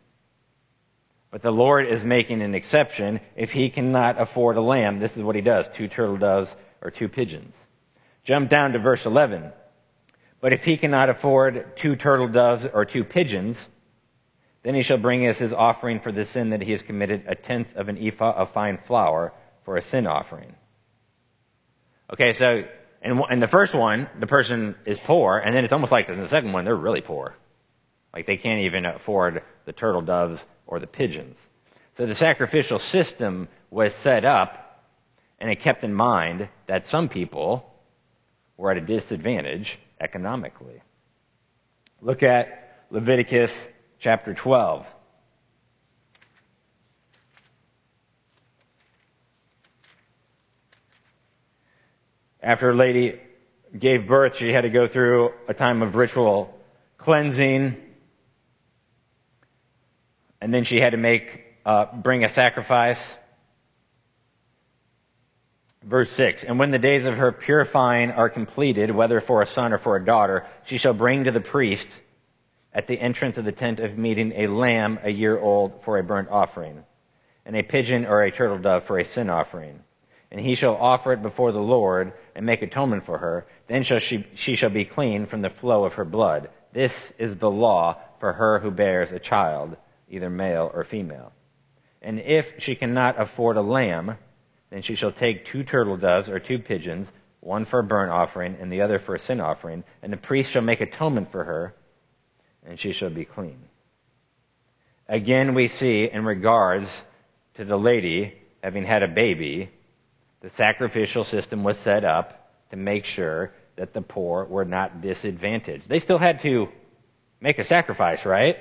But 1.30 1.42
the 1.42 1.52
Lord 1.52 1.86
is 1.86 2.04
making 2.04 2.42
an 2.42 2.56
exception. 2.56 3.20
If 3.36 3.52
he 3.52 3.70
cannot 3.70 4.20
afford 4.20 4.56
a 4.56 4.60
lamb, 4.60 4.98
this 4.98 5.16
is 5.16 5.22
what 5.22 5.36
he 5.36 5.42
does 5.42 5.68
two 5.68 5.86
turtle 5.86 6.16
doves 6.16 6.52
or 6.82 6.90
two 6.90 7.08
pigeons. 7.08 7.54
Jump 8.24 8.50
down 8.50 8.72
to 8.72 8.78
verse 8.78 9.06
11. 9.06 9.52
But 10.40 10.52
if 10.52 10.64
he 10.64 10.76
cannot 10.76 11.08
afford 11.08 11.76
two 11.76 11.96
turtle 11.96 12.28
doves 12.28 12.66
or 12.66 12.84
two 12.84 13.04
pigeons, 13.04 13.56
then 14.62 14.74
he 14.74 14.82
shall 14.82 14.98
bring 14.98 15.26
as 15.26 15.38
his 15.38 15.52
offering 15.52 16.00
for 16.00 16.12
the 16.12 16.24
sin 16.24 16.50
that 16.50 16.62
he 16.62 16.72
has 16.72 16.82
committed 16.82 17.24
a 17.26 17.34
tenth 17.34 17.74
of 17.76 17.88
an 17.88 17.98
ephah 17.98 18.32
of 18.32 18.52
fine 18.52 18.78
flour 18.78 19.32
for 19.64 19.76
a 19.76 19.82
sin 19.82 20.06
offering. 20.06 20.54
Okay, 22.12 22.32
so 22.32 22.64
and 23.02 23.20
in 23.30 23.40
the 23.40 23.48
first 23.48 23.74
one, 23.74 24.08
the 24.18 24.28
person 24.28 24.76
is 24.86 24.98
poor, 24.98 25.38
and 25.38 25.54
then 25.54 25.64
it's 25.64 25.72
almost 25.72 25.90
like 25.90 26.08
in 26.08 26.20
the 26.20 26.28
second 26.28 26.52
one, 26.52 26.64
they're 26.64 26.76
really 26.76 27.00
poor. 27.00 27.34
Like 28.14 28.26
they 28.26 28.36
can't 28.36 28.60
even 28.60 28.86
afford 28.86 29.42
the 29.64 29.72
turtle 29.72 30.02
doves 30.02 30.44
or 30.66 30.78
the 30.78 30.86
pigeons. 30.86 31.36
So 31.96 32.06
the 32.06 32.14
sacrificial 32.14 32.78
system 32.78 33.48
was 33.70 33.94
set 33.94 34.24
up, 34.24 34.61
and 35.42 35.50
it 35.50 35.58
kept 35.58 35.82
in 35.82 35.92
mind 35.92 36.48
that 36.68 36.86
some 36.86 37.08
people 37.08 37.68
were 38.56 38.70
at 38.70 38.76
a 38.76 38.80
disadvantage 38.80 39.76
economically. 40.00 40.80
Look 42.00 42.22
at 42.22 42.84
Leviticus 42.90 43.66
chapter 43.98 44.34
12. 44.34 44.86
After 52.40 52.70
a 52.70 52.74
lady 52.74 53.20
gave 53.76 54.06
birth, 54.06 54.36
she 54.36 54.52
had 54.52 54.60
to 54.60 54.70
go 54.70 54.86
through 54.86 55.32
a 55.48 55.54
time 55.54 55.82
of 55.82 55.96
ritual 55.96 56.56
cleansing. 56.98 57.82
And 60.40 60.54
then 60.54 60.62
she 60.62 60.80
had 60.80 60.90
to 60.90 60.98
make, 60.98 61.42
uh, 61.66 61.86
bring 61.96 62.22
a 62.22 62.28
sacrifice. 62.28 63.00
Verse 65.82 66.10
6 66.10 66.44
And 66.44 66.58
when 66.58 66.70
the 66.70 66.78
days 66.78 67.04
of 67.04 67.16
her 67.16 67.32
purifying 67.32 68.10
are 68.10 68.28
completed, 68.28 68.90
whether 68.90 69.20
for 69.20 69.42
a 69.42 69.46
son 69.46 69.72
or 69.72 69.78
for 69.78 69.96
a 69.96 70.04
daughter, 70.04 70.46
she 70.64 70.78
shall 70.78 70.94
bring 70.94 71.24
to 71.24 71.30
the 71.30 71.40
priest 71.40 71.86
at 72.72 72.86
the 72.86 72.98
entrance 72.98 73.38
of 73.38 73.44
the 73.44 73.52
tent 73.52 73.80
of 73.80 73.98
meeting 73.98 74.32
a 74.36 74.46
lamb 74.46 74.98
a 75.02 75.10
year 75.10 75.38
old 75.38 75.82
for 75.84 75.98
a 75.98 76.02
burnt 76.02 76.28
offering, 76.30 76.84
and 77.44 77.56
a 77.56 77.62
pigeon 77.62 78.06
or 78.06 78.22
a 78.22 78.30
turtle 78.30 78.58
dove 78.58 78.84
for 78.84 78.98
a 78.98 79.04
sin 79.04 79.28
offering 79.28 79.82
and 80.32 80.40
he 80.40 80.54
shall 80.54 80.76
offer 80.76 81.12
it 81.12 81.22
before 81.22 81.52
the 81.52 81.60
Lord 81.60 82.14
and 82.34 82.46
make 82.46 82.62
atonement 82.62 83.04
for 83.04 83.18
her. 83.18 83.46
Then 83.68 83.82
shall 83.82 83.98
she, 83.98 84.26
she 84.34 84.56
shall 84.56 84.70
be 84.70 84.86
clean 84.86 85.26
from 85.26 85.42
the 85.42 85.50
flow 85.50 85.84
of 85.84 85.94
her 85.94 86.06
blood. 86.06 86.48
This 86.72 87.12
is 87.18 87.36
the 87.36 87.50
law 87.50 87.98
for 88.18 88.32
her 88.32 88.58
who 88.58 88.70
bears 88.70 89.12
a 89.12 89.18
child, 89.18 89.76
either 90.08 90.30
male 90.30 90.70
or 90.72 90.84
female. 90.84 91.32
And 92.00 92.18
if 92.18 92.54
she 92.58 92.74
cannot 92.74 93.20
afford 93.20 93.58
a 93.58 93.62
lamb, 93.62 94.16
then 94.72 94.80
she 94.80 94.94
shall 94.94 95.12
take 95.12 95.44
two 95.44 95.64
turtle 95.64 95.98
doves 95.98 96.30
or 96.30 96.40
two 96.40 96.58
pigeons, 96.58 97.12
one 97.40 97.66
for 97.66 97.80
a 97.80 97.84
burnt 97.84 98.10
offering 98.10 98.56
and 98.58 98.72
the 98.72 98.80
other 98.80 98.98
for 98.98 99.14
a 99.14 99.18
sin 99.18 99.38
offering, 99.38 99.84
and 100.02 100.10
the 100.10 100.16
priest 100.16 100.50
shall 100.50 100.62
make 100.62 100.80
atonement 100.80 101.30
for 101.30 101.44
her, 101.44 101.74
and 102.66 102.80
she 102.80 102.94
shall 102.94 103.10
be 103.10 103.26
clean. 103.26 103.58
Again, 105.08 105.52
we 105.52 105.68
see 105.68 106.08
in 106.10 106.24
regards 106.24 106.88
to 107.54 107.66
the 107.66 107.78
lady 107.78 108.34
having 108.62 108.86
had 108.86 109.02
a 109.02 109.08
baby, 109.08 109.68
the 110.40 110.48
sacrificial 110.48 111.24
system 111.24 111.64
was 111.64 111.76
set 111.76 112.02
up 112.02 112.50
to 112.70 112.76
make 112.76 113.04
sure 113.04 113.52
that 113.76 113.92
the 113.92 114.00
poor 114.00 114.46
were 114.46 114.64
not 114.64 115.02
disadvantaged. 115.02 115.86
They 115.86 115.98
still 115.98 116.18
had 116.18 116.40
to 116.40 116.70
make 117.42 117.58
a 117.58 117.64
sacrifice, 117.64 118.24
right? 118.24 118.56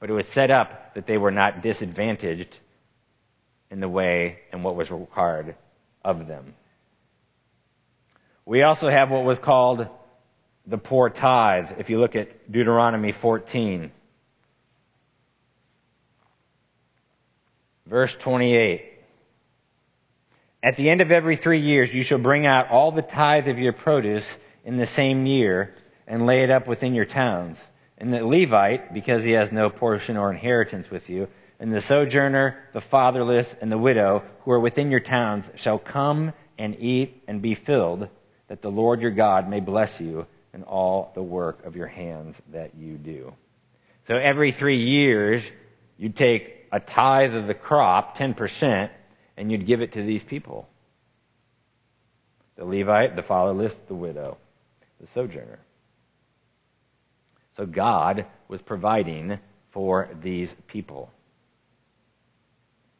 But 0.00 0.08
it 0.08 0.14
was 0.14 0.26
set 0.26 0.50
up 0.50 0.94
that 0.94 1.06
they 1.06 1.18
were 1.18 1.30
not 1.30 1.60
disadvantaged 1.60 2.60
in 3.74 3.80
the 3.80 3.88
way 3.88 4.38
and 4.52 4.62
what 4.62 4.76
was 4.76 4.88
required 4.92 5.56
of 6.04 6.28
them. 6.28 6.54
We 8.46 8.62
also 8.62 8.88
have 8.88 9.10
what 9.10 9.24
was 9.24 9.40
called 9.40 9.88
the 10.64 10.78
poor 10.78 11.10
tithe. 11.10 11.72
If 11.78 11.90
you 11.90 11.98
look 11.98 12.14
at 12.14 12.52
Deuteronomy 12.52 13.10
14, 13.10 13.90
verse 17.86 18.14
28. 18.14 18.92
At 20.62 20.76
the 20.76 20.88
end 20.88 21.00
of 21.00 21.10
every 21.10 21.34
three 21.34 21.60
years, 21.60 21.92
you 21.92 22.04
shall 22.04 22.18
bring 22.18 22.46
out 22.46 22.70
all 22.70 22.92
the 22.92 23.02
tithe 23.02 23.48
of 23.48 23.58
your 23.58 23.72
produce 23.72 24.38
in 24.64 24.76
the 24.76 24.86
same 24.86 25.26
year 25.26 25.74
and 26.06 26.26
lay 26.26 26.44
it 26.44 26.50
up 26.50 26.68
within 26.68 26.94
your 26.94 27.06
towns. 27.06 27.58
And 27.98 28.12
the 28.12 28.24
Levite, 28.24 28.94
because 28.94 29.24
he 29.24 29.32
has 29.32 29.50
no 29.50 29.68
portion 29.68 30.16
or 30.16 30.30
inheritance 30.30 30.88
with 30.90 31.10
you, 31.10 31.26
and 31.60 31.72
the 31.72 31.80
sojourner, 31.80 32.56
the 32.72 32.80
fatherless, 32.80 33.54
and 33.60 33.70
the 33.70 33.78
widow 33.78 34.22
who 34.40 34.50
are 34.50 34.60
within 34.60 34.90
your 34.90 35.00
towns 35.00 35.44
shall 35.56 35.78
come 35.78 36.32
and 36.58 36.76
eat 36.78 37.22
and 37.26 37.40
be 37.40 37.54
filled, 37.54 38.08
that 38.48 38.62
the 38.62 38.70
Lord 38.70 39.00
your 39.00 39.10
God 39.10 39.48
may 39.48 39.60
bless 39.60 40.00
you 40.00 40.26
in 40.52 40.62
all 40.62 41.12
the 41.14 41.22
work 41.22 41.64
of 41.64 41.76
your 41.76 41.86
hands 41.86 42.36
that 42.52 42.74
you 42.76 42.96
do. 42.96 43.32
So 44.06 44.16
every 44.16 44.52
three 44.52 44.84
years, 44.84 45.42
you'd 45.96 46.16
take 46.16 46.66
a 46.70 46.80
tithe 46.80 47.34
of 47.34 47.46
the 47.46 47.54
crop, 47.54 48.18
10%, 48.18 48.90
and 49.36 49.50
you'd 49.50 49.66
give 49.66 49.80
it 49.80 49.92
to 49.92 50.02
these 50.02 50.22
people 50.22 50.68
the 52.56 52.64
Levite, 52.64 53.16
the 53.16 53.22
fatherless, 53.22 53.74
the 53.88 53.94
widow, 53.94 54.38
the 55.00 55.08
sojourner. 55.08 55.58
So 57.56 57.66
God 57.66 58.26
was 58.46 58.62
providing 58.62 59.38
for 59.70 60.08
these 60.22 60.54
people. 60.68 61.10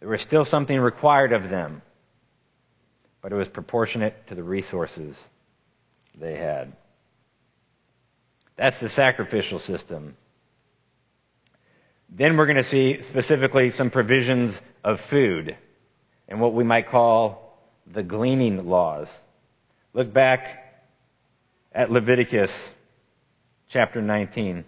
There 0.04 0.10
was 0.10 0.20
still 0.20 0.44
something 0.44 0.78
required 0.78 1.32
of 1.32 1.48
them, 1.48 1.80
but 3.22 3.32
it 3.32 3.36
was 3.36 3.48
proportionate 3.48 4.26
to 4.26 4.34
the 4.34 4.42
resources 4.42 5.16
they 6.14 6.36
had. 6.36 6.74
That's 8.54 8.78
the 8.80 8.90
sacrificial 8.90 9.58
system. 9.58 10.18
Then 12.10 12.36
we're 12.36 12.44
going 12.44 12.56
to 12.56 12.62
see 12.62 13.00
specifically 13.00 13.70
some 13.70 13.88
provisions 13.88 14.60
of 14.84 15.00
food 15.00 15.56
and 16.28 16.38
what 16.38 16.52
we 16.52 16.64
might 16.64 16.86
call 16.86 17.58
the 17.86 18.02
gleaning 18.02 18.68
laws. 18.68 19.08
Look 19.94 20.12
back 20.12 20.84
at 21.72 21.90
Leviticus 21.90 22.52
chapter 23.68 24.02
19. 24.02 24.66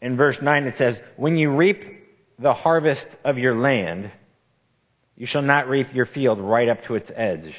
In 0.00 0.16
verse 0.16 0.40
9 0.40 0.64
it 0.64 0.76
says, 0.76 1.00
When 1.16 1.36
you 1.36 1.50
reap 1.50 1.84
the 2.38 2.54
harvest 2.54 3.06
of 3.24 3.38
your 3.38 3.54
land, 3.54 4.10
you 5.16 5.26
shall 5.26 5.42
not 5.42 5.68
reap 5.68 5.94
your 5.94 6.06
field 6.06 6.38
right 6.38 6.68
up 6.68 6.84
to 6.84 6.94
its 6.94 7.10
edge. 7.14 7.54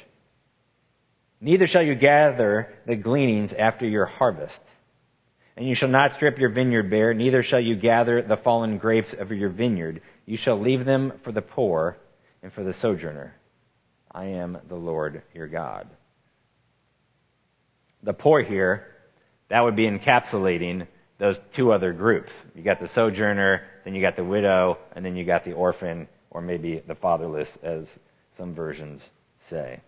Neither 1.41 1.67
shall 1.67 1.83
you 1.83 1.95
gather 1.95 2.73
the 2.85 2.95
gleanings 2.95 3.53
after 3.53 3.87
your 3.87 4.05
harvest. 4.05 4.59
And 5.55 5.67
you 5.67 5.73
shall 5.73 5.89
not 5.89 6.13
strip 6.13 6.37
your 6.37 6.49
vineyard 6.49 6.89
bare, 6.89 7.15
neither 7.15 7.41
shall 7.41 7.59
you 7.59 7.75
gather 7.75 8.21
the 8.21 8.37
fallen 8.37 8.77
grapes 8.77 9.13
of 9.13 9.31
your 9.31 9.49
vineyard. 9.49 10.01
You 10.25 10.37
shall 10.37 10.59
leave 10.59 10.85
them 10.85 11.13
for 11.23 11.31
the 11.31 11.41
poor 11.41 11.97
and 12.43 12.53
for 12.53 12.63
the 12.63 12.73
sojourner. 12.73 13.35
I 14.11 14.25
am 14.25 14.59
the 14.67 14.75
Lord 14.75 15.23
your 15.33 15.47
God. 15.47 15.87
The 18.03 18.13
poor 18.13 18.41
here, 18.41 18.87
that 19.49 19.61
would 19.61 19.75
be 19.75 19.87
encapsulating 19.87 20.87
those 21.17 21.39
two 21.53 21.71
other 21.71 21.93
groups. 21.93 22.33
You 22.55 22.63
got 22.63 22.79
the 22.79 22.87
sojourner, 22.87 23.63
then 23.83 23.95
you 23.95 24.01
got 24.01 24.15
the 24.15 24.23
widow, 24.23 24.77
and 24.95 25.05
then 25.05 25.15
you 25.15 25.25
got 25.25 25.43
the 25.43 25.53
orphan, 25.53 26.07
or 26.29 26.41
maybe 26.41 26.81
the 26.85 26.95
fatherless, 26.95 27.49
as 27.63 27.87
some 28.37 28.53
versions 28.53 29.07
say. 29.49 29.79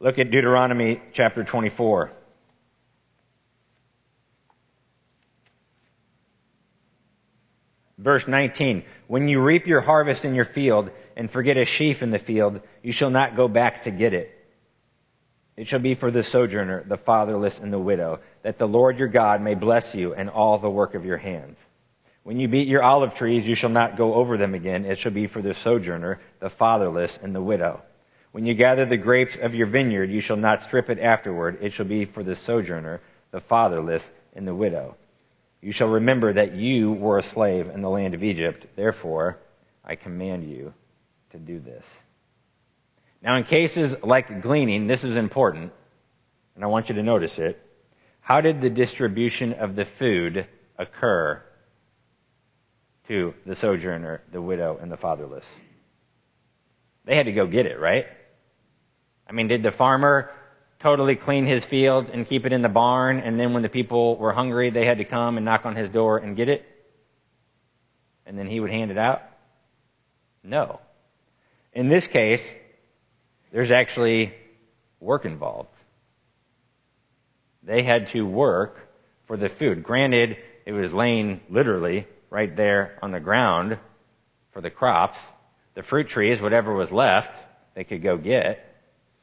Look 0.00 0.18
at 0.18 0.30
Deuteronomy 0.30 1.00
chapter 1.12 1.44
24. 1.44 2.12
Verse 7.98 8.28
19, 8.28 8.84
when 9.08 9.28
you 9.28 9.40
reap 9.40 9.66
your 9.66 9.80
harvest 9.80 10.24
in 10.24 10.36
your 10.36 10.44
field 10.44 10.90
and 11.16 11.28
forget 11.28 11.56
a 11.56 11.64
sheaf 11.64 12.00
in 12.00 12.12
the 12.12 12.18
field, 12.18 12.60
you 12.80 12.92
shall 12.92 13.10
not 13.10 13.34
go 13.34 13.48
back 13.48 13.82
to 13.84 13.90
get 13.90 14.14
it. 14.14 14.37
It 15.58 15.66
shall 15.66 15.80
be 15.80 15.96
for 15.96 16.12
the 16.12 16.22
sojourner, 16.22 16.84
the 16.86 16.96
fatherless, 16.96 17.58
and 17.58 17.72
the 17.72 17.80
widow, 17.80 18.20
that 18.42 18.58
the 18.58 18.68
Lord 18.68 18.96
your 18.96 19.08
God 19.08 19.42
may 19.42 19.56
bless 19.56 19.92
you 19.92 20.14
and 20.14 20.30
all 20.30 20.56
the 20.56 20.70
work 20.70 20.94
of 20.94 21.04
your 21.04 21.16
hands. 21.16 21.58
When 22.22 22.38
you 22.38 22.46
beat 22.46 22.68
your 22.68 22.84
olive 22.84 23.16
trees, 23.16 23.44
you 23.44 23.56
shall 23.56 23.68
not 23.68 23.96
go 23.96 24.14
over 24.14 24.36
them 24.36 24.54
again. 24.54 24.84
It 24.84 25.00
shall 25.00 25.10
be 25.10 25.26
for 25.26 25.42
the 25.42 25.54
sojourner, 25.54 26.20
the 26.38 26.48
fatherless, 26.48 27.18
and 27.24 27.34
the 27.34 27.42
widow. 27.42 27.82
When 28.30 28.46
you 28.46 28.54
gather 28.54 28.86
the 28.86 28.96
grapes 28.96 29.36
of 29.36 29.52
your 29.52 29.66
vineyard, 29.66 30.12
you 30.12 30.20
shall 30.20 30.36
not 30.36 30.62
strip 30.62 30.90
it 30.90 31.00
afterward. 31.00 31.58
It 31.60 31.72
shall 31.72 31.86
be 31.86 32.04
for 32.04 32.22
the 32.22 32.36
sojourner, 32.36 33.00
the 33.32 33.40
fatherless, 33.40 34.08
and 34.36 34.46
the 34.46 34.54
widow. 34.54 34.94
You 35.60 35.72
shall 35.72 35.88
remember 35.88 36.34
that 36.34 36.54
you 36.54 36.92
were 36.92 37.18
a 37.18 37.22
slave 37.22 37.68
in 37.68 37.82
the 37.82 37.90
land 37.90 38.14
of 38.14 38.22
Egypt. 38.22 38.68
Therefore, 38.76 39.38
I 39.84 39.96
command 39.96 40.48
you 40.48 40.72
to 41.30 41.38
do 41.38 41.58
this. 41.58 41.84
Now, 43.22 43.36
in 43.36 43.44
cases 43.44 43.96
like 44.02 44.42
gleaning, 44.42 44.86
this 44.86 45.02
is 45.02 45.16
important, 45.16 45.72
and 46.54 46.62
I 46.62 46.68
want 46.68 46.88
you 46.88 46.94
to 46.96 47.02
notice 47.02 47.38
it. 47.38 47.60
How 48.20 48.40
did 48.40 48.60
the 48.60 48.70
distribution 48.70 49.54
of 49.54 49.74
the 49.74 49.84
food 49.84 50.46
occur 50.78 51.42
to 53.08 53.34
the 53.44 53.54
sojourner, 53.54 54.22
the 54.30 54.40
widow, 54.40 54.78
and 54.80 54.92
the 54.92 54.96
fatherless? 54.96 55.44
They 57.06 57.16
had 57.16 57.26
to 57.26 57.32
go 57.32 57.46
get 57.46 57.66
it, 57.66 57.80
right? 57.80 58.06
I 59.28 59.32
mean, 59.32 59.48
did 59.48 59.62
the 59.62 59.72
farmer 59.72 60.30
totally 60.78 61.16
clean 61.16 61.46
his 61.46 61.64
fields 61.64 62.10
and 62.10 62.26
keep 62.26 62.46
it 62.46 62.52
in 62.52 62.62
the 62.62 62.68
barn, 62.68 63.18
and 63.18 63.40
then 63.40 63.52
when 63.52 63.62
the 63.62 63.68
people 63.68 64.16
were 64.16 64.32
hungry, 64.32 64.70
they 64.70 64.84
had 64.84 64.98
to 64.98 65.04
come 65.04 65.36
and 65.36 65.44
knock 65.44 65.66
on 65.66 65.74
his 65.74 65.88
door 65.88 66.18
and 66.18 66.36
get 66.36 66.48
it? 66.48 66.64
And 68.26 68.38
then 68.38 68.46
he 68.46 68.60
would 68.60 68.70
hand 68.70 68.90
it 68.90 68.98
out? 68.98 69.22
No. 70.44 70.80
In 71.72 71.88
this 71.88 72.06
case, 72.06 72.54
there's 73.52 73.70
actually 73.70 74.34
work 75.00 75.24
involved. 75.24 75.74
They 77.62 77.82
had 77.82 78.08
to 78.08 78.26
work 78.26 78.88
for 79.26 79.36
the 79.36 79.48
food. 79.48 79.82
Granted, 79.82 80.38
it 80.64 80.72
was 80.72 80.92
laying 80.92 81.40
literally 81.50 82.06
right 82.30 82.54
there 82.54 82.98
on 83.02 83.10
the 83.10 83.20
ground 83.20 83.78
for 84.52 84.60
the 84.60 84.70
crops. 84.70 85.18
The 85.74 85.82
fruit 85.82 86.08
trees, 86.08 86.40
whatever 86.40 86.72
was 86.74 86.90
left, 86.90 87.34
they 87.74 87.84
could 87.84 88.02
go 88.02 88.16
get. 88.16 88.64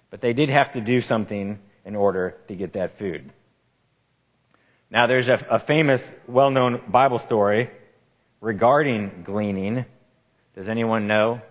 But 0.09 0.21
they 0.21 0.33
did 0.33 0.49
have 0.49 0.73
to 0.73 0.81
do 0.81 1.01
something 1.01 1.59
in 1.83 1.95
order 1.95 2.37
to 2.47 2.55
get 2.55 2.73
that 2.73 2.97
food. 2.97 3.31
Now, 4.89 5.07
there's 5.07 5.27
a, 5.27 5.45
a 5.49 5.59
famous, 5.59 6.13
well 6.27 6.51
known 6.51 6.81
Bible 6.87 7.19
story 7.19 7.69
regarding 8.39 9.23
gleaning. 9.25 9.85
Does 10.55 10.69
anyone 10.69 11.07
know 11.07 11.41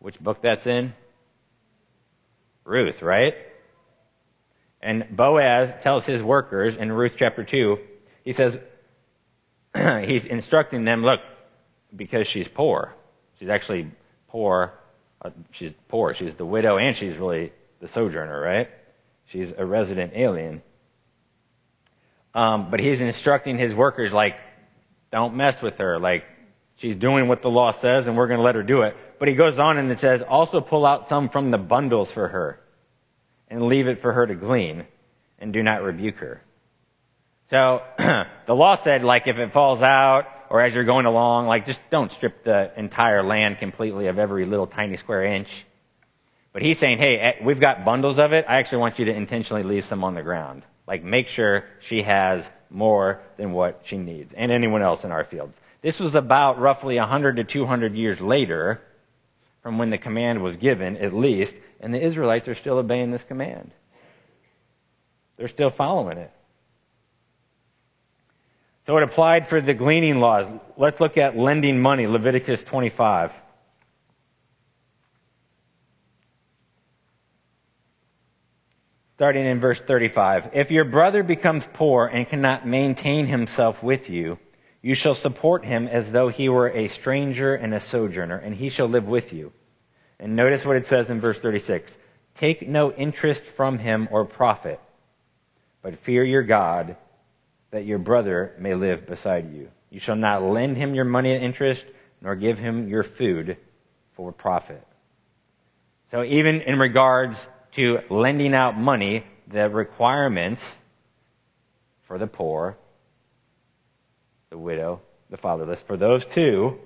which 0.00 0.18
book 0.18 0.42
that's 0.42 0.66
in? 0.66 0.92
Ruth, 2.64 3.02
right? 3.02 3.34
And 4.82 5.06
Boaz 5.14 5.72
tells 5.82 6.06
his 6.06 6.22
workers 6.22 6.76
in 6.76 6.90
Ruth 6.90 7.14
chapter 7.16 7.44
2, 7.44 7.78
he 8.24 8.32
says, 8.32 8.58
he's 10.04 10.24
instructing 10.24 10.84
them, 10.84 11.02
look, 11.02 11.20
because 11.94 12.26
she's 12.26 12.48
poor. 12.48 12.94
She's 13.38 13.48
actually 13.48 13.90
poor. 14.28 14.74
Uh, 15.22 15.30
she's 15.50 15.72
poor. 15.88 16.14
She's 16.14 16.34
the 16.34 16.46
widow 16.46 16.78
and 16.78 16.96
she's 16.96 17.16
really 17.16 17.52
the 17.80 17.88
sojourner, 17.88 18.40
right? 18.40 18.70
She's 19.26 19.52
a 19.56 19.64
resident 19.64 20.12
alien. 20.14 20.62
Um, 22.34 22.70
but 22.70 22.80
he's 22.80 23.00
instructing 23.00 23.58
his 23.58 23.74
workers, 23.74 24.12
like, 24.12 24.36
don't 25.10 25.34
mess 25.34 25.60
with 25.60 25.78
her. 25.78 25.98
Like, 25.98 26.24
she's 26.76 26.94
doing 26.94 27.28
what 27.28 27.42
the 27.42 27.50
law 27.50 27.72
says 27.72 28.06
and 28.06 28.16
we're 28.16 28.28
going 28.28 28.38
to 28.38 28.44
let 28.44 28.54
her 28.54 28.62
do 28.62 28.82
it. 28.82 28.96
But 29.20 29.28
he 29.28 29.34
goes 29.34 29.58
on 29.58 29.76
and 29.76 29.92
it 29.92 29.98
says, 29.98 30.22
also 30.22 30.62
pull 30.62 30.86
out 30.86 31.10
some 31.10 31.28
from 31.28 31.50
the 31.50 31.58
bundles 31.58 32.10
for 32.10 32.26
her 32.28 32.58
and 33.48 33.66
leave 33.66 33.86
it 33.86 34.00
for 34.00 34.14
her 34.14 34.26
to 34.26 34.34
glean 34.34 34.86
and 35.38 35.52
do 35.52 35.62
not 35.62 35.82
rebuke 35.82 36.16
her. 36.16 36.42
So 37.50 37.82
the 37.98 38.54
law 38.54 38.76
said, 38.76 39.04
like, 39.04 39.26
if 39.26 39.36
it 39.36 39.52
falls 39.52 39.82
out 39.82 40.24
or 40.48 40.62
as 40.62 40.74
you're 40.74 40.84
going 40.84 41.04
along, 41.04 41.48
like, 41.48 41.66
just 41.66 41.80
don't 41.90 42.10
strip 42.10 42.44
the 42.44 42.72
entire 42.78 43.22
land 43.22 43.58
completely 43.58 44.06
of 44.06 44.18
every 44.18 44.46
little 44.46 44.66
tiny 44.66 44.96
square 44.96 45.24
inch. 45.24 45.66
But 46.54 46.62
he's 46.62 46.78
saying, 46.78 46.96
hey, 46.96 47.18
eh, 47.18 47.32
we've 47.44 47.60
got 47.60 47.84
bundles 47.84 48.18
of 48.18 48.32
it. 48.32 48.46
I 48.48 48.56
actually 48.56 48.78
want 48.78 48.98
you 48.98 49.04
to 49.04 49.12
intentionally 49.12 49.64
leave 49.64 49.84
some 49.84 50.02
on 50.02 50.14
the 50.14 50.22
ground. 50.22 50.62
Like, 50.86 51.04
make 51.04 51.28
sure 51.28 51.66
she 51.80 52.00
has 52.02 52.50
more 52.70 53.20
than 53.36 53.52
what 53.52 53.82
she 53.84 53.98
needs, 53.98 54.32
and 54.32 54.50
anyone 54.50 54.80
else 54.80 55.04
in 55.04 55.12
our 55.12 55.24
fields. 55.24 55.60
This 55.82 56.00
was 56.00 56.14
about 56.14 56.58
roughly 56.58 56.96
100 56.96 57.36
to 57.36 57.44
200 57.44 57.94
years 57.94 58.18
later 58.18 58.80
from 59.62 59.78
when 59.78 59.90
the 59.90 59.98
command 59.98 60.42
was 60.42 60.56
given, 60.56 60.96
at 60.96 61.12
least, 61.12 61.54
and 61.80 61.92
the 61.92 62.00
Israelites 62.00 62.48
are 62.48 62.54
still 62.54 62.78
obeying 62.78 63.10
this 63.10 63.24
command. 63.24 63.72
They're 65.36 65.48
still 65.48 65.70
following 65.70 66.18
it. 66.18 66.30
So 68.86 68.96
it 68.96 69.02
applied 69.02 69.46
for 69.46 69.60
the 69.60 69.74
gleaning 69.74 70.20
laws. 70.20 70.46
Let's 70.76 71.00
look 71.00 71.16
at 71.16 71.36
lending 71.36 71.80
money, 71.80 72.06
Leviticus 72.06 72.64
25. 72.64 73.32
Starting 79.16 79.44
in 79.44 79.60
verse 79.60 79.80
35. 79.80 80.50
If 80.54 80.70
your 80.70 80.84
brother 80.84 81.22
becomes 81.22 81.68
poor 81.74 82.06
and 82.06 82.26
cannot 82.26 82.66
maintain 82.66 83.26
himself 83.26 83.82
with 83.82 84.08
you, 84.08 84.38
you 84.82 84.94
shall 84.94 85.14
support 85.14 85.64
him 85.64 85.86
as 85.88 86.10
though 86.10 86.28
he 86.28 86.48
were 86.48 86.70
a 86.70 86.88
stranger 86.88 87.54
and 87.54 87.74
a 87.74 87.80
sojourner, 87.80 88.36
and 88.36 88.54
he 88.54 88.70
shall 88.70 88.88
live 88.88 89.06
with 89.06 89.32
you. 89.32 89.52
And 90.18 90.36
notice 90.36 90.64
what 90.64 90.76
it 90.76 90.86
says 90.86 91.10
in 91.10 91.20
verse 91.20 91.38
36 91.38 91.96
Take 92.36 92.66
no 92.66 92.92
interest 92.92 93.44
from 93.44 93.78
him 93.78 94.08
or 94.10 94.24
profit, 94.24 94.80
but 95.82 95.98
fear 95.98 96.24
your 96.24 96.42
God, 96.42 96.96
that 97.70 97.84
your 97.84 97.98
brother 97.98 98.54
may 98.58 98.74
live 98.74 99.06
beside 99.06 99.52
you. 99.52 99.70
You 99.90 100.00
shall 100.00 100.16
not 100.16 100.42
lend 100.42 100.76
him 100.76 100.94
your 100.94 101.04
money 101.04 101.32
at 101.32 101.42
interest, 101.42 101.84
nor 102.22 102.34
give 102.34 102.58
him 102.58 102.88
your 102.88 103.02
food 103.02 103.56
for 104.14 104.32
profit. 104.32 104.86
So, 106.10 106.24
even 106.24 106.62
in 106.62 106.78
regards 106.78 107.46
to 107.72 108.00
lending 108.08 108.54
out 108.54 108.78
money, 108.78 109.24
the 109.46 109.68
requirements 109.68 110.72
for 112.02 112.18
the 112.18 112.26
poor 112.26 112.76
the 114.50 114.58
widow, 114.58 115.00
the 115.30 115.36
fatherless. 115.36 115.80
For 115.80 115.96
those 115.96 116.26
two 116.26 116.78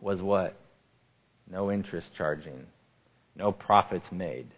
was 0.00 0.20
what? 0.20 0.56
No 1.50 1.70
interest 1.70 2.14
charging, 2.14 2.66
no 3.36 3.52
profits 3.52 4.10
made. 4.10 4.48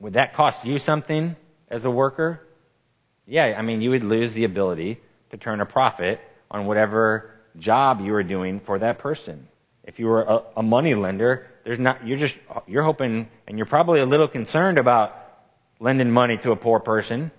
Would 0.00 0.14
that 0.14 0.34
cost 0.34 0.64
you 0.64 0.78
something 0.78 1.36
as 1.68 1.84
a 1.84 1.90
worker? 1.90 2.42
Yeah, 3.26 3.54
I 3.56 3.62
mean, 3.62 3.80
you 3.80 3.90
would 3.90 4.04
lose 4.04 4.32
the 4.32 4.44
ability 4.44 5.00
to 5.30 5.36
turn 5.36 5.60
a 5.60 5.66
profit 5.66 6.20
on 6.50 6.66
whatever 6.66 7.30
job 7.58 8.00
you 8.00 8.12
were 8.12 8.22
doing 8.22 8.60
for 8.60 8.78
that 8.78 8.98
person. 8.98 9.48
If 9.84 9.98
you 9.98 10.06
were 10.06 10.22
a, 10.22 10.42
a 10.58 10.62
money 10.62 10.94
lender, 10.94 11.46
there's 11.64 11.78
not, 11.78 12.06
you're 12.06 12.18
just, 12.18 12.36
you're 12.66 12.82
hoping, 12.82 13.28
and 13.46 13.56
you're 13.56 13.66
probably 13.66 14.00
a 14.00 14.06
little 14.06 14.28
concerned 14.28 14.78
about 14.78 15.16
lending 15.78 16.10
money 16.10 16.36
to 16.38 16.50
a 16.50 16.56
poor 16.56 16.80
person 16.80 17.30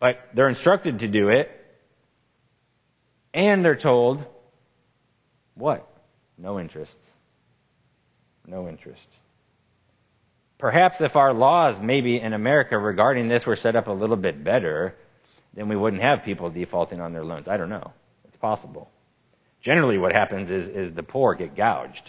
but 0.00 0.20
they're 0.34 0.48
instructed 0.48 1.00
to 1.00 1.08
do 1.08 1.28
it. 1.28 1.54
And 3.34 3.64
they're 3.64 3.76
told, 3.76 4.24
what? 5.54 5.88
No 6.36 6.58
interest. 6.58 6.96
No 8.46 8.68
interest. 8.68 9.06
Perhaps 10.56 11.00
if 11.00 11.14
our 11.14 11.32
laws, 11.32 11.80
maybe 11.80 12.20
in 12.20 12.32
America 12.32 12.78
regarding 12.78 13.28
this, 13.28 13.46
were 13.46 13.56
set 13.56 13.76
up 13.76 13.86
a 13.86 13.92
little 13.92 14.16
bit 14.16 14.42
better, 14.42 14.96
then 15.54 15.68
we 15.68 15.76
wouldn't 15.76 16.02
have 16.02 16.24
people 16.24 16.50
defaulting 16.50 17.00
on 17.00 17.12
their 17.12 17.24
loans. 17.24 17.48
I 17.48 17.56
don't 17.56 17.68
know. 17.68 17.92
It's 18.24 18.36
possible. 18.36 18.90
Generally, 19.60 19.98
what 19.98 20.12
happens 20.12 20.50
is, 20.50 20.68
is 20.68 20.92
the 20.92 21.02
poor 21.02 21.34
get 21.34 21.54
gouged. 21.54 22.08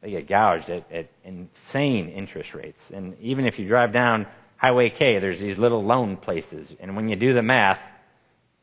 They 0.00 0.10
get 0.10 0.26
gouged 0.26 0.70
at, 0.70 0.90
at 0.90 1.10
insane 1.24 2.08
interest 2.08 2.54
rates. 2.54 2.82
And 2.92 3.16
even 3.20 3.44
if 3.44 3.58
you 3.58 3.66
drive 3.66 3.92
down 3.92 4.26
Highway 4.60 4.90
K, 4.90 5.18
there's 5.20 5.40
these 5.40 5.56
little 5.56 5.82
loan 5.82 6.18
places. 6.18 6.70
And 6.80 6.94
when 6.94 7.08
you 7.08 7.16
do 7.16 7.32
the 7.32 7.42
math, 7.42 7.80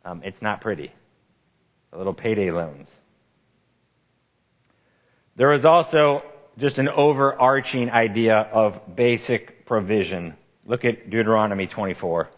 um, 0.06 0.22
it's 0.24 0.44
not 0.44 0.62
pretty. 0.62 0.92
The 1.90 1.98
little 1.98 2.14
payday 2.14 2.52
loans. 2.52 2.88
There 5.38 5.52
is 5.54 5.66
also 5.66 6.24
just 6.60 6.78
an 6.78 6.88
overarching 6.88 7.90
idea 7.90 8.38
of 8.38 8.96
basic 8.96 9.66
provision. 9.66 10.36
Look 10.68 10.86
at 10.86 11.10
Deuteronomy 11.10 11.66
24. 11.66 12.30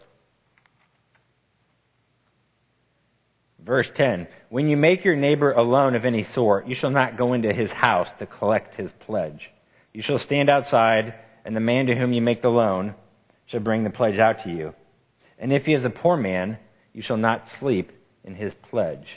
Verse 3.58 3.90
10 3.90 4.26
When 4.48 4.70
you 4.70 4.78
make 4.78 5.04
your 5.04 5.16
neighbor 5.16 5.52
a 5.52 5.60
loan 5.60 5.96
of 5.96 6.06
any 6.06 6.24
sort, 6.24 6.66
you 6.66 6.74
shall 6.74 6.88
not 6.90 7.18
go 7.18 7.34
into 7.34 7.52
his 7.52 7.74
house 7.74 8.10
to 8.12 8.24
collect 8.24 8.74
his 8.74 8.90
pledge. 8.90 9.50
You 9.92 10.00
shall 10.00 10.18
stand 10.18 10.48
outside, 10.48 11.12
and 11.44 11.54
the 11.54 11.60
man 11.60 11.88
to 11.88 11.94
whom 11.94 12.14
you 12.14 12.22
make 12.22 12.40
the 12.40 12.50
loan 12.50 12.94
shall 13.50 13.60
bring 13.60 13.82
the 13.82 13.90
pledge 13.90 14.20
out 14.20 14.44
to 14.44 14.50
you. 14.50 14.72
And 15.36 15.52
if 15.52 15.66
he 15.66 15.74
is 15.74 15.84
a 15.84 15.90
poor 15.90 16.16
man, 16.16 16.56
you 16.92 17.02
shall 17.02 17.16
not 17.16 17.48
sleep 17.48 17.90
in 18.22 18.36
his 18.36 18.54
pledge. 18.54 19.08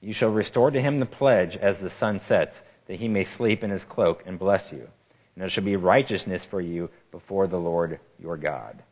You 0.00 0.12
shall 0.12 0.30
restore 0.30 0.72
to 0.72 0.80
him 0.80 0.98
the 0.98 1.06
pledge 1.06 1.56
as 1.56 1.78
the 1.78 1.88
sun 1.88 2.18
sets, 2.18 2.60
that 2.86 2.98
he 2.98 3.06
may 3.06 3.22
sleep 3.22 3.62
in 3.62 3.70
his 3.70 3.84
cloak 3.84 4.24
and 4.26 4.36
bless 4.36 4.72
you. 4.72 4.80
And 4.80 5.42
there 5.42 5.48
shall 5.48 5.62
be 5.62 5.76
righteousness 5.76 6.44
for 6.44 6.60
you 6.60 6.90
before 7.12 7.46
the 7.46 7.60
Lord 7.60 8.00
your 8.18 8.36
God. 8.36 8.82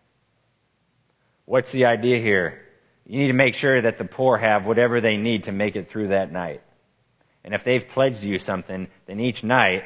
What's 1.47 1.73
the 1.73 1.87
idea 1.87 2.21
here? 2.21 2.63
You 3.07 3.19
need 3.19 3.29
to 3.29 3.33
make 3.33 3.57
sure 3.57 3.81
that 3.81 3.99
the 3.99 4.05
poor 4.05 4.37
have 4.37 4.67
whatever 4.67 5.01
they 5.01 5.17
need 5.17 5.45
to 5.45 5.53
make 5.53 5.75
it 5.75 5.91
through 5.91 6.09
that 6.09 6.31
night. 6.31 6.63
And 7.43 7.55
if 7.55 7.65
they've 7.65 7.89
pledged 7.89 8.23
you 8.23 8.39
something, 8.39 8.87
then 9.07 9.19
each 9.19 9.43
night 9.43 9.83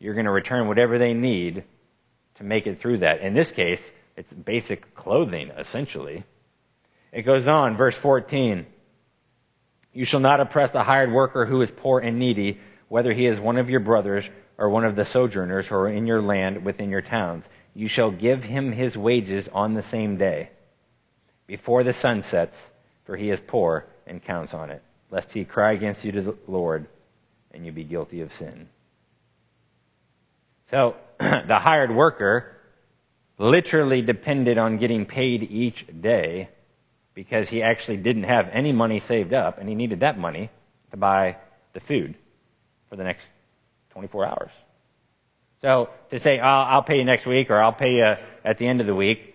you're 0.00 0.14
going 0.14 0.26
to 0.26 0.32
return 0.32 0.66
whatever 0.66 0.98
they 0.98 1.14
need 1.14 1.62
to 2.36 2.44
make 2.44 2.66
it 2.66 2.80
through 2.80 2.98
that. 2.98 3.20
In 3.20 3.34
this 3.34 3.52
case, 3.52 3.80
it's 4.16 4.32
basic 4.32 4.94
clothing, 4.94 5.50
essentially. 5.50 6.24
It 7.12 7.22
goes 7.22 7.46
on, 7.46 7.76
verse 7.76 7.96
14. 7.96 8.66
You 9.92 10.04
shall 10.04 10.20
not 10.20 10.40
oppress 10.40 10.74
a 10.74 10.82
hired 10.82 11.12
worker 11.12 11.44
who 11.44 11.60
is 11.62 11.70
poor 11.70 12.00
and 12.00 12.18
needy, 12.18 12.60
whether 12.88 13.12
he 13.12 13.26
is 13.26 13.38
one 13.38 13.58
of 13.58 13.70
your 13.70 13.80
brothers 13.80 14.28
or 14.58 14.68
one 14.68 14.84
of 14.84 14.96
the 14.96 15.04
sojourners 15.04 15.66
who 15.66 15.74
are 15.74 15.88
in 15.88 16.06
your 16.06 16.22
land 16.22 16.64
within 16.64 16.90
your 16.90 17.02
towns. 17.02 17.44
You 17.74 17.88
shall 17.88 18.10
give 18.10 18.44
him 18.44 18.72
his 18.72 18.96
wages 18.96 19.48
on 19.48 19.74
the 19.74 19.82
same 19.82 20.16
day, 20.16 20.50
before 21.46 21.84
the 21.84 21.92
sun 21.92 22.22
sets, 22.22 22.58
for 23.04 23.16
he 23.16 23.30
is 23.30 23.40
poor 23.40 23.86
and 24.06 24.22
counts 24.22 24.54
on 24.54 24.70
it, 24.70 24.82
lest 25.10 25.32
he 25.32 25.44
cry 25.44 25.72
against 25.72 26.04
you 26.04 26.12
to 26.12 26.22
the 26.22 26.36
Lord 26.46 26.86
and 27.52 27.66
you 27.66 27.72
be 27.72 27.84
guilty 27.84 28.22
of 28.22 28.32
sin. 28.34 28.68
So, 30.70 30.96
the 31.18 31.58
hired 31.58 31.94
worker 31.94 32.56
literally 33.38 34.02
depended 34.02 34.58
on 34.58 34.78
getting 34.78 35.06
paid 35.06 35.42
each 35.42 35.86
day 36.00 36.48
because 37.14 37.48
he 37.48 37.62
actually 37.62 37.96
didn't 37.96 38.24
have 38.24 38.48
any 38.52 38.72
money 38.72 39.00
saved 39.00 39.34
up 39.34 39.58
and 39.58 39.68
he 39.68 39.74
needed 39.74 40.00
that 40.00 40.18
money 40.18 40.50
to 40.90 40.96
buy 40.96 41.36
the 41.72 41.80
food 41.80 42.14
for 42.88 42.96
the 42.96 43.04
next 43.04 43.24
24 43.90 44.26
hours. 44.26 44.50
So 45.60 45.90
to 46.10 46.18
say, 46.18 46.38
I'll, 46.38 46.66
I'll 46.66 46.82
pay 46.82 46.98
you 46.98 47.04
next 47.04 47.26
week 47.26 47.50
or 47.50 47.62
I'll 47.62 47.72
pay 47.72 47.96
you 47.96 48.16
at 48.44 48.58
the 48.58 48.66
end 48.66 48.80
of 48.80 48.86
the 48.86 48.94
week, 48.94 49.34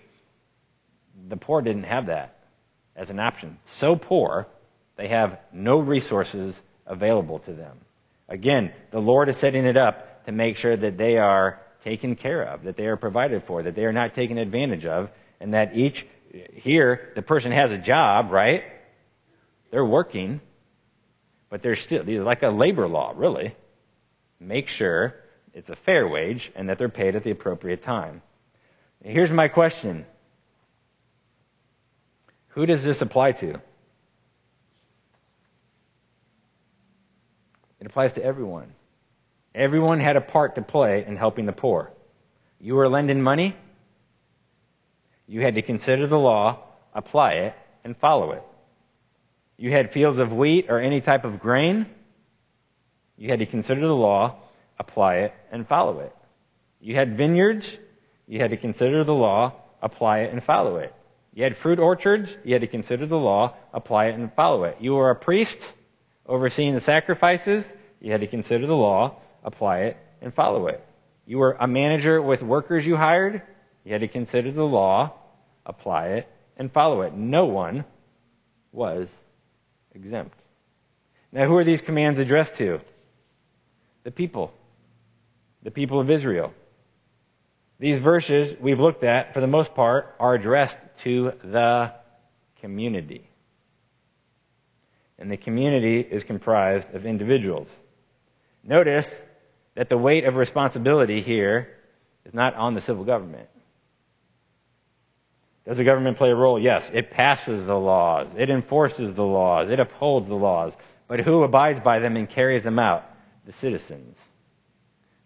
the 1.27 1.37
poor 1.37 1.61
didn't 1.61 1.83
have 1.83 2.07
that 2.07 2.37
as 2.95 3.09
an 3.09 3.19
option. 3.19 3.57
So 3.65 3.95
poor, 3.95 4.47
they 4.95 5.07
have 5.07 5.39
no 5.53 5.79
resources 5.79 6.55
available 6.85 7.39
to 7.39 7.53
them. 7.53 7.77
Again, 8.27 8.73
the 8.91 8.99
Lord 8.99 9.29
is 9.29 9.37
setting 9.37 9.65
it 9.65 9.77
up 9.77 10.25
to 10.25 10.31
make 10.31 10.57
sure 10.57 10.75
that 10.75 10.97
they 10.97 11.17
are 11.17 11.59
taken 11.83 12.15
care 12.15 12.43
of, 12.43 12.63
that 12.63 12.77
they 12.77 12.85
are 12.85 12.97
provided 12.97 13.43
for, 13.43 13.63
that 13.63 13.75
they 13.75 13.85
are 13.85 13.93
not 13.93 14.15
taken 14.15 14.37
advantage 14.37 14.85
of, 14.85 15.09
and 15.39 15.53
that 15.53 15.75
each, 15.75 16.05
here, 16.53 17.11
the 17.15 17.21
person 17.21 17.51
has 17.51 17.71
a 17.71 17.77
job, 17.77 18.31
right? 18.31 18.63
They're 19.71 19.85
working, 19.85 20.41
but 21.49 21.61
they're 21.61 21.75
still, 21.75 22.03
like 22.23 22.43
a 22.43 22.49
labor 22.49 22.87
law, 22.87 23.13
really. 23.15 23.55
Make 24.39 24.67
sure 24.67 25.15
it's 25.53 25.69
a 25.69 25.75
fair 25.75 26.07
wage 26.07 26.51
and 26.55 26.69
that 26.69 26.77
they're 26.77 26.89
paid 26.89 27.15
at 27.15 27.23
the 27.23 27.31
appropriate 27.31 27.83
time. 27.83 28.21
Here's 29.03 29.31
my 29.31 29.47
question. 29.47 30.05
Who 32.49 32.65
does 32.65 32.83
this 32.83 33.01
apply 33.01 33.33
to? 33.33 33.61
It 37.79 37.85
applies 37.85 38.13
to 38.13 38.23
everyone. 38.23 38.73
Everyone 39.57 39.99
had 39.99 40.15
a 40.15 40.21
part 40.21 40.53
to 40.55 40.61
play 40.61 41.03
in 41.03 41.15
helping 41.15 41.47
the 41.47 41.51
poor. 41.51 41.91
You 42.61 42.75
were 42.75 42.87
lending 42.87 43.23
money, 43.23 43.55
you 45.25 45.41
had 45.41 45.55
to 45.55 45.63
consider 45.63 46.05
the 46.05 46.19
law, 46.19 46.59
apply 46.93 47.31
it, 47.31 47.55
and 47.83 47.97
follow 47.97 48.33
it. 48.33 48.43
You 49.57 49.71
had 49.71 49.91
fields 49.91 50.19
of 50.19 50.31
wheat 50.31 50.67
or 50.69 50.79
any 50.79 51.01
type 51.01 51.25
of 51.25 51.39
grain, 51.39 51.87
you 53.17 53.29
had 53.29 53.39
to 53.39 53.47
consider 53.47 53.81
the 53.81 53.95
law, 53.95 54.35
apply 54.77 55.15
it, 55.15 55.33
and 55.51 55.67
follow 55.67 56.01
it. 56.01 56.15
You 56.79 56.93
had 56.93 57.17
vineyards, 57.17 57.79
you 58.27 58.39
had 58.39 58.51
to 58.51 58.57
consider 58.57 59.03
the 59.03 59.15
law, 59.15 59.53
apply 59.81 60.19
it, 60.19 60.31
and 60.31 60.43
follow 60.43 60.77
it. 60.77 60.93
You 61.33 61.43
had 61.43 61.57
fruit 61.57 61.79
orchards, 61.79 62.37
you 62.43 62.53
had 62.53 62.61
to 62.61 62.67
consider 62.67 63.07
the 63.07 63.17
law, 63.17 63.55
apply 63.73 64.09
it, 64.09 64.19
and 64.19 64.31
follow 64.33 64.65
it. 64.65 64.77
You 64.79 64.93
were 64.93 65.09
a 65.09 65.15
priest, 65.15 65.57
overseeing 66.27 66.75
the 66.75 66.79
sacrifices, 66.79 67.65
you 67.99 68.11
had 68.11 68.21
to 68.21 68.27
consider 68.27 68.67
the 68.67 68.75
law, 68.75 69.15
apply 69.43 69.79
it, 69.79 69.97
and 70.21 70.33
follow 70.33 70.67
it. 70.67 70.83
You 71.25 71.37
were 71.37 71.57
a 71.59 71.67
manager 71.67 72.21
with 72.21 72.41
workers 72.41 72.85
you 72.85 72.95
hired, 72.95 73.41
you 73.83 73.91
had 73.91 74.01
to 74.01 74.07
consider 74.07 74.51
the 74.51 74.63
law, 74.63 75.13
apply 75.65 76.07
it, 76.09 76.27
and 76.57 76.71
follow 76.71 77.01
it. 77.01 77.13
No 77.13 77.45
one 77.45 77.85
was 78.71 79.07
exempt. 79.93 80.37
Now, 81.31 81.45
who 81.45 81.57
are 81.57 81.63
these 81.63 81.81
commands 81.81 82.19
addressed 82.19 82.55
to? 82.55 82.79
The 84.03 84.11
people. 84.11 84.53
The 85.63 85.71
people 85.71 85.99
of 85.99 86.09
Israel. 86.09 86.53
These 87.79 87.99
verses 87.99 88.55
we've 88.59 88.79
looked 88.79 89.03
at, 89.03 89.33
for 89.33 89.41
the 89.41 89.47
most 89.47 89.75
part, 89.75 90.15
are 90.19 90.33
addressed 90.33 90.77
to 91.03 91.33
the 91.43 91.93
community 92.61 93.27
and 95.19 95.31
the 95.31 95.37
community 95.37 95.99
is 95.99 96.23
comprised 96.23 96.93
of 96.93 97.05
individuals. 97.05 97.69
Notice 98.63 99.13
that 99.77 99.89
the 99.89 99.97
weight 99.97 100.25
of 100.25 100.35
responsibility 100.35 101.21
here 101.21 101.69
is 102.25 102.33
not 102.33 102.55
on 102.55 102.73
the 102.73 102.81
civil 102.81 103.03
government. 103.03 103.47
Does 105.67 105.77
the 105.77 105.83
government 105.83 106.17
play 106.17 106.31
a 106.31 106.35
role? 106.35 106.57
Yes. 106.57 106.89
It 106.91 107.11
passes 107.11 107.67
the 107.67 107.77
laws. 107.77 108.27
It 108.35 108.49
enforces 108.49 109.13
the 109.13 109.23
laws. 109.23 109.69
It 109.69 109.79
upholds 109.79 110.27
the 110.27 110.35
laws. 110.35 110.73
But 111.07 111.19
who 111.19 111.43
abides 111.43 111.79
by 111.79 111.99
them 111.99 112.17
and 112.17 112.27
carries 112.27 112.63
them 112.63 112.79
out? 112.79 113.05
The 113.45 113.53
citizens. 113.53 114.17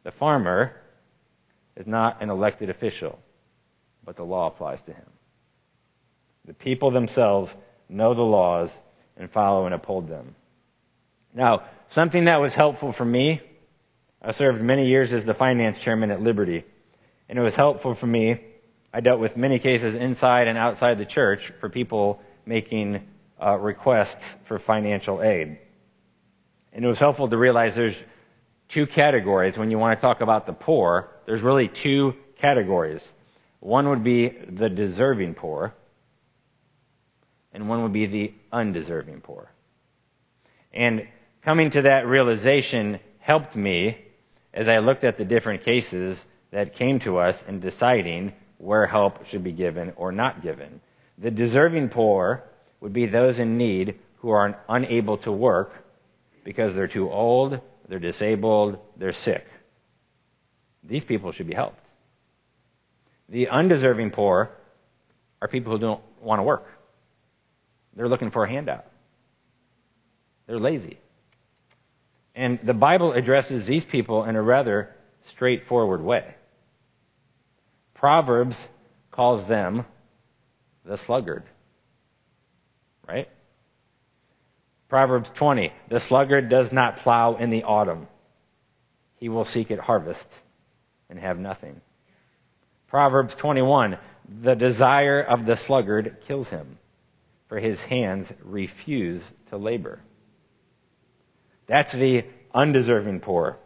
The 0.04 0.12
farmer 0.12 0.76
is 1.78 1.88
not 1.88 2.22
an 2.22 2.30
elected 2.30 2.70
official, 2.70 3.20
but 4.04 4.18
the 4.18 4.26
law 4.26 4.48
applies 4.48 4.82
to 4.82 4.92
him. 4.92 5.10
The 6.44 6.54
people 6.54 6.92
themselves 6.92 7.56
know 7.88 8.14
the 8.14 8.22
laws 8.22 8.70
and 9.16 9.32
follow 9.32 9.66
and 9.66 9.74
uphold 9.74 10.10
them. 10.10 10.36
Now, 11.34 11.64
something 11.88 12.26
that 12.26 12.42
was 12.42 12.54
helpful 12.54 12.92
for 12.92 13.06
me, 13.06 13.42
I 14.24 14.32
served 14.32 14.62
many 14.62 14.88
years 14.88 15.14
as 15.14 15.26
the 15.26 15.34
finance 15.34 15.80
chairman 15.80 16.12
at 16.12 16.22
Liberty, 16.22 16.64
and 17.28 17.40
it 17.40 17.42
was 17.42 17.56
helpful 17.56 17.96
for 17.96 18.06
me. 18.06 18.40
I 18.94 19.00
dealt 19.00 19.20
with 19.20 19.36
many 19.36 19.58
cases 19.58 19.96
inside 19.96 20.48
and 20.48 20.58
outside 20.58 21.00
the 21.00 21.06
church 21.06 21.52
for 21.60 21.70
people 21.70 22.22
making 22.46 23.08
uh, 23.42 23.58
requests 23.58 24.36
for 24.46 24.60
financial 24.60 25.24
aid. 25.24 25.58
And 26.72 26.86
it 26.86 26.88
was 26.88 27.00
helpful 27.00 27.30
to 27.30 27.38
realize 27.38 27.74
there's 27.74 27.98
two 28.68 28.86
categories 28.86 29.58
when 29.58 29.72
you 29.72 29.80
want 29.80 30.00
to 30.00 30.02
talk 30.02 30.22
about 30.22 30.46
the 30.46 30.54
poor. 30.54 31.10
There's 31.26 31.42
really 31.42 31.68
two 31.68 32.16
categories. 32.38 33.02
One 33.60 33.90
would 33.90 34.04
be 34.04 34.30
the 34.30 34.70
deserving 34.70 35.34
poor, 35.34 35.74
and 37.54 37.68
one 37.68 37.82
would 37.84 37.94
be 37.94 38.06
the 38.06 38.34
undeserving 38.52 39.22
poor. 39.22 39.52
And 40.72 41.08
coming 41.42 41.72
to 41.72 41.84
that 41.84 42.06
realization 42.06 43.00
helped 43.20 43.56
me 43.56 43.98
as 44.54 44.68
I 44.68 44.80
looked 44.80 45.04
at 45.04 45.18
the 45.18 45.26
different 45.26 45.64
cases 45.64 46.18
that 46.52 46.76
came 46.76 47.00
to 47.00 47.18
us 47.18 47.42
in 47.48 47.60
deciding 47.60 48.34
where 48.58 48.86
help 48.86 49.26
should 49.26 49.44
be 49.44 49.52
given 49.52 49.94
or 49.96 50.12
not 50.12 50.44
given. 50.44 50.82
The 51.18 51.32
deserving 51.32 51.90
poor 51.90 52.44
would 52.80 52.94
be 52.94 53.06
those 53.06 53.40
in 53.40 53.58
need 53.58 54.00
who 54.18 54.30
are 54.30 54.60
unable 54.70 55.18
to 55.20 55.32
work 55.32 55.74
because 56.44 56.76
they're 56.76 56.88
too 56.88 57.10
old, 57.12 57.60
they're 57.88 58.00
disabled, 58.00 58.80
they're 58.98 59.14
sick. 59.14 59.46
These 60.84 61.04
people 61.04 61.32
should 61.32 61.48
be 61.48 61.54
helped. 61.54 61.80
The 63.30 63.48
undeserving 63.50 64.12
poor 64.12 64.52
are 65.42 65.48
people 65.48 65.72
who 65.72 65.80
don't 65.80 66.02
want 66.22 66.40
to 66.40 66.44
work. 66.44 66.68
They're 67.96 68.10
looking 68.10 68.32
for 68.32 68.44
a 68.44 68.50
handout. 68.50 68.86
They're 70.48 70.60
lazy. 70.60 70.98
And 72.36 72.60
the 72.64 72.74
Bible 72.74 73.14
addresses 73.14 73.66
these 73.66 73.86
people 73.86 74.24
in 74.24 74.36
a 74.36 74.42
rather 74.42 74.96
straightforward 75.26 76.02
way. 76.02 76.36
Proverbs 77.94 78.58
calls 79.12 79.46
them 79.46 79.86
the 80.86 80.98
sluggard. 80.98 81.44
Right? 83.08 83.30
Proverbs 84.88 85.30
20. 85.32 85.72
The 85.90 86.00
sluggard 86.00 86.50
does 86.50 86.72
not 86.72 86.98
plow 86.98 87.36
in 87.36 87.50
the 87.50 87.64
autumn. 87.64 88.08
He 89.18 89.30
will 89.30 89.46
seek 89.46 89.72
at 89.72 89.80
harvest 89.80 90.28
and 91.10 91.20
have 91.20 91.38
nothing. 91.38 91.82
Proverbs 92.88 93.36
21. 93.36 93.98
The 94.42 94.56
desire 94.56 95.22
of 95.22 95.46
the 95.46 95.56
sluggard 95.56 96.18
kills 96.26 96.48
him 96.48 96.78
for 97.52 97.60
his 97.60 97.84
hands 97.84 98.32
refuse 98.44 99.22
to 99.50 99.58
labor. 99.58 100.00
That's 101.72 101.94
the 101.94 102.26
undeserving 102.54 103.22
poor. 103.22 103.58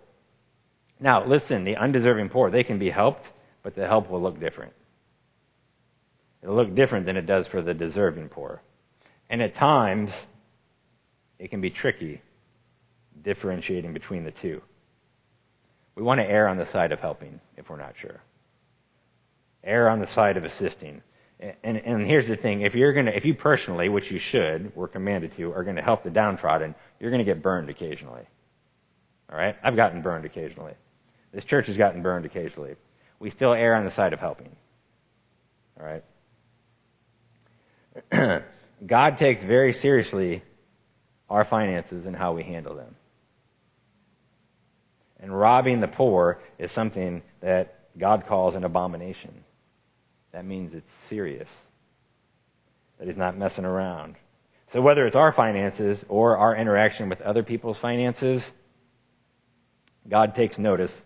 Now, 1.00 1.26
listen, 1.26 1.63
the 1.63 1.78
undeserving 1.78 2.30
poor, 2.30 2.52
they 2.52 2.63
can 2.63 2.78
be 2.78 2.91
helped, 2.91 3.32
but 3.63 3.74
the 3.74 3.88
help 3.88 4.12
will 4.12 4.22
look 4.22 4.39
different. 4.39 4.74
It'll 6.44 6.54
look 6.54 6.76
different 6.76 7.08
than 7.08 7.18
it 7.18 7.26
does 7.26 7.48
for 7.48 7.63
the 7.63 7.74
deserving 7.74 8.30
poor. 8.30 8.62
And 9.28 9.41
at 9.41 9.56
times, 9.56 10.13
it 11.39 11.50
can 11.50 11.62
be 11.62 11.72
tricky 11.72 12.22
differentiating 13.24 13.91
between 13.91 14.24
the 14.24 14.30
two. 14.30 14.62
We 15.96 16.04
want 16.04 16.20
to 16.20 16.30
err 16.30 16.48
on 16.48 16.58
the 16.58 16.68
side 16.68 16.91
of 16.91 17.00
helping 17.00 17.39
if 17.58 17.72
we're 17.72 17.78
not 17.78 17.98
sure. 17.98 18.22
Err 19.63 19.89
on 19.89 20.00
the 20.00 20.06
side 20.06 20.38
of 20.38 20.46
assisting. 20.46 21.02
And, 21.39 21.78
and 21.78 22.06
here's 22.08 22.28
the 22.28 22.36
thing: 22.38 22.62
if 22.62 22.76
you're 22.76 22.93
gonna, 22.93 23.12
if 23.12 23.26
you 23.26 23.34
personally, 23.34 23.89
which 23.89 24.12
you 24.12 24.19
should, 24.19 24.76
we're 24.76 24.88
commanded 24.88 25.34
to, 25.34 25.52
are 25.54 25.63
going 25.63 25.76
to 25.76 25.82
help 25.82 26.04
the 26.04 26.10
downtrodden, 26.10 26.76
you're 27.00 27.12
going 27.12 27.19
to 27.19 27.26
get 27.26 27.41
burned 27.41 27.69
occasionally. 27.69 28.24
All 29.32 29.38
right, 29.38 29.56
I've 29.63 29.76
gotten 29.76 30.02
burned 30.02 30.26
occasionally. 30.26 30.74
This 31.34 31.43
church 31.43 31.67
has 31.67 31.78
gotten 31.78 32.02
burned 32.02 32.26
occasionally. 32.26 32.76
We 33.19 33.30
still 33.30 33.54
err 33.54 33.76
on 33.76 33.84
the 33.84 33.91
side 33.91 34.13
of 34.13 34.19
helping. 34.19 34.56
All 35.80 35.86
right? 38.12 38.43
God 38.86 39.17
takes 39.17 39.43
very 39.43 39.74
seriously 39.74 40.43
our 41.30 41.43
finances 41.43 42.06
and 42.06 42.15
how 42.15 42.34
we 42.34 42.43
handle 42.43 42.76
them. 42.76 42.95
And 45.19 45.38
robbing 45.38 45.80
the 45.80 45.88
poor 45.88 46.39
is 46.60 46.71
something 46.71 47.24
that 47.41 47.80
God 47.98 48.28
calls 48.28 48.56
an 48.56 48.63
abomination. 48.63 49.43
That 50.36 50.43
means 50.43 50.74
it's 50.74 50.91
serious, 51.08 51.48
that 53.00 53.08
He's 53.08 53.15
not 53.15 53.38
messing 53.38 53.63
around. 53.63 54.15
So, 54.74 54.82
whether 54.82 55.06
it's 55.06 55.15
our 55.15 55.32
finances 55.32 56.04
or 56.10 56.36
our 56.36 56.54
interaction 56.54 57.08
with 57.08 57.21
other 57.21 57.41
people's 57.41 57.78
finances, 57.78 58.43
God 60.10 60.36
takes 60.36 60.58
notice 60.58 61.02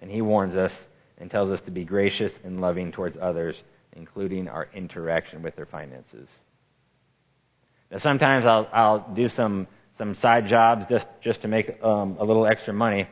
and 0.00 0.10
He 0.10 0.20
warns 0.20 0.56
us 0.56 0.84
and 1.16 1.30
tells 1.30 1.52
us 1.52 1.60
to 1.60 1.70
be 1.70 1.84
gracious 1.84 2.40
and 2.42 2.60
loving 2.60 2.90
towards 2.90 3.16
others, 3.16 3.62
including 3.92 4.48
our 4.48 4.68
interaction 4.74 5.42
with 5.42 5.54
their 5.54 5.66
finances. 5.66 6.26
Now, 7.92 7.98
sometimes 7.98 8.46
I'll, 8.46 8.68
I'll 8.72 9.12
do 9.14 9.28
some, 9.28 9.68
some 9.96 10.12
side 10.16 10.48
jobs 10.48 10.86
just, 10.88 11.06
just 11.20 11.42
to 11.42 11.48
make 11.48 11.80
um, 11.84 12.16
a 12.18 12.24
little 12.24 12.48
extra 12.48 12.74
money. 12.74 13.06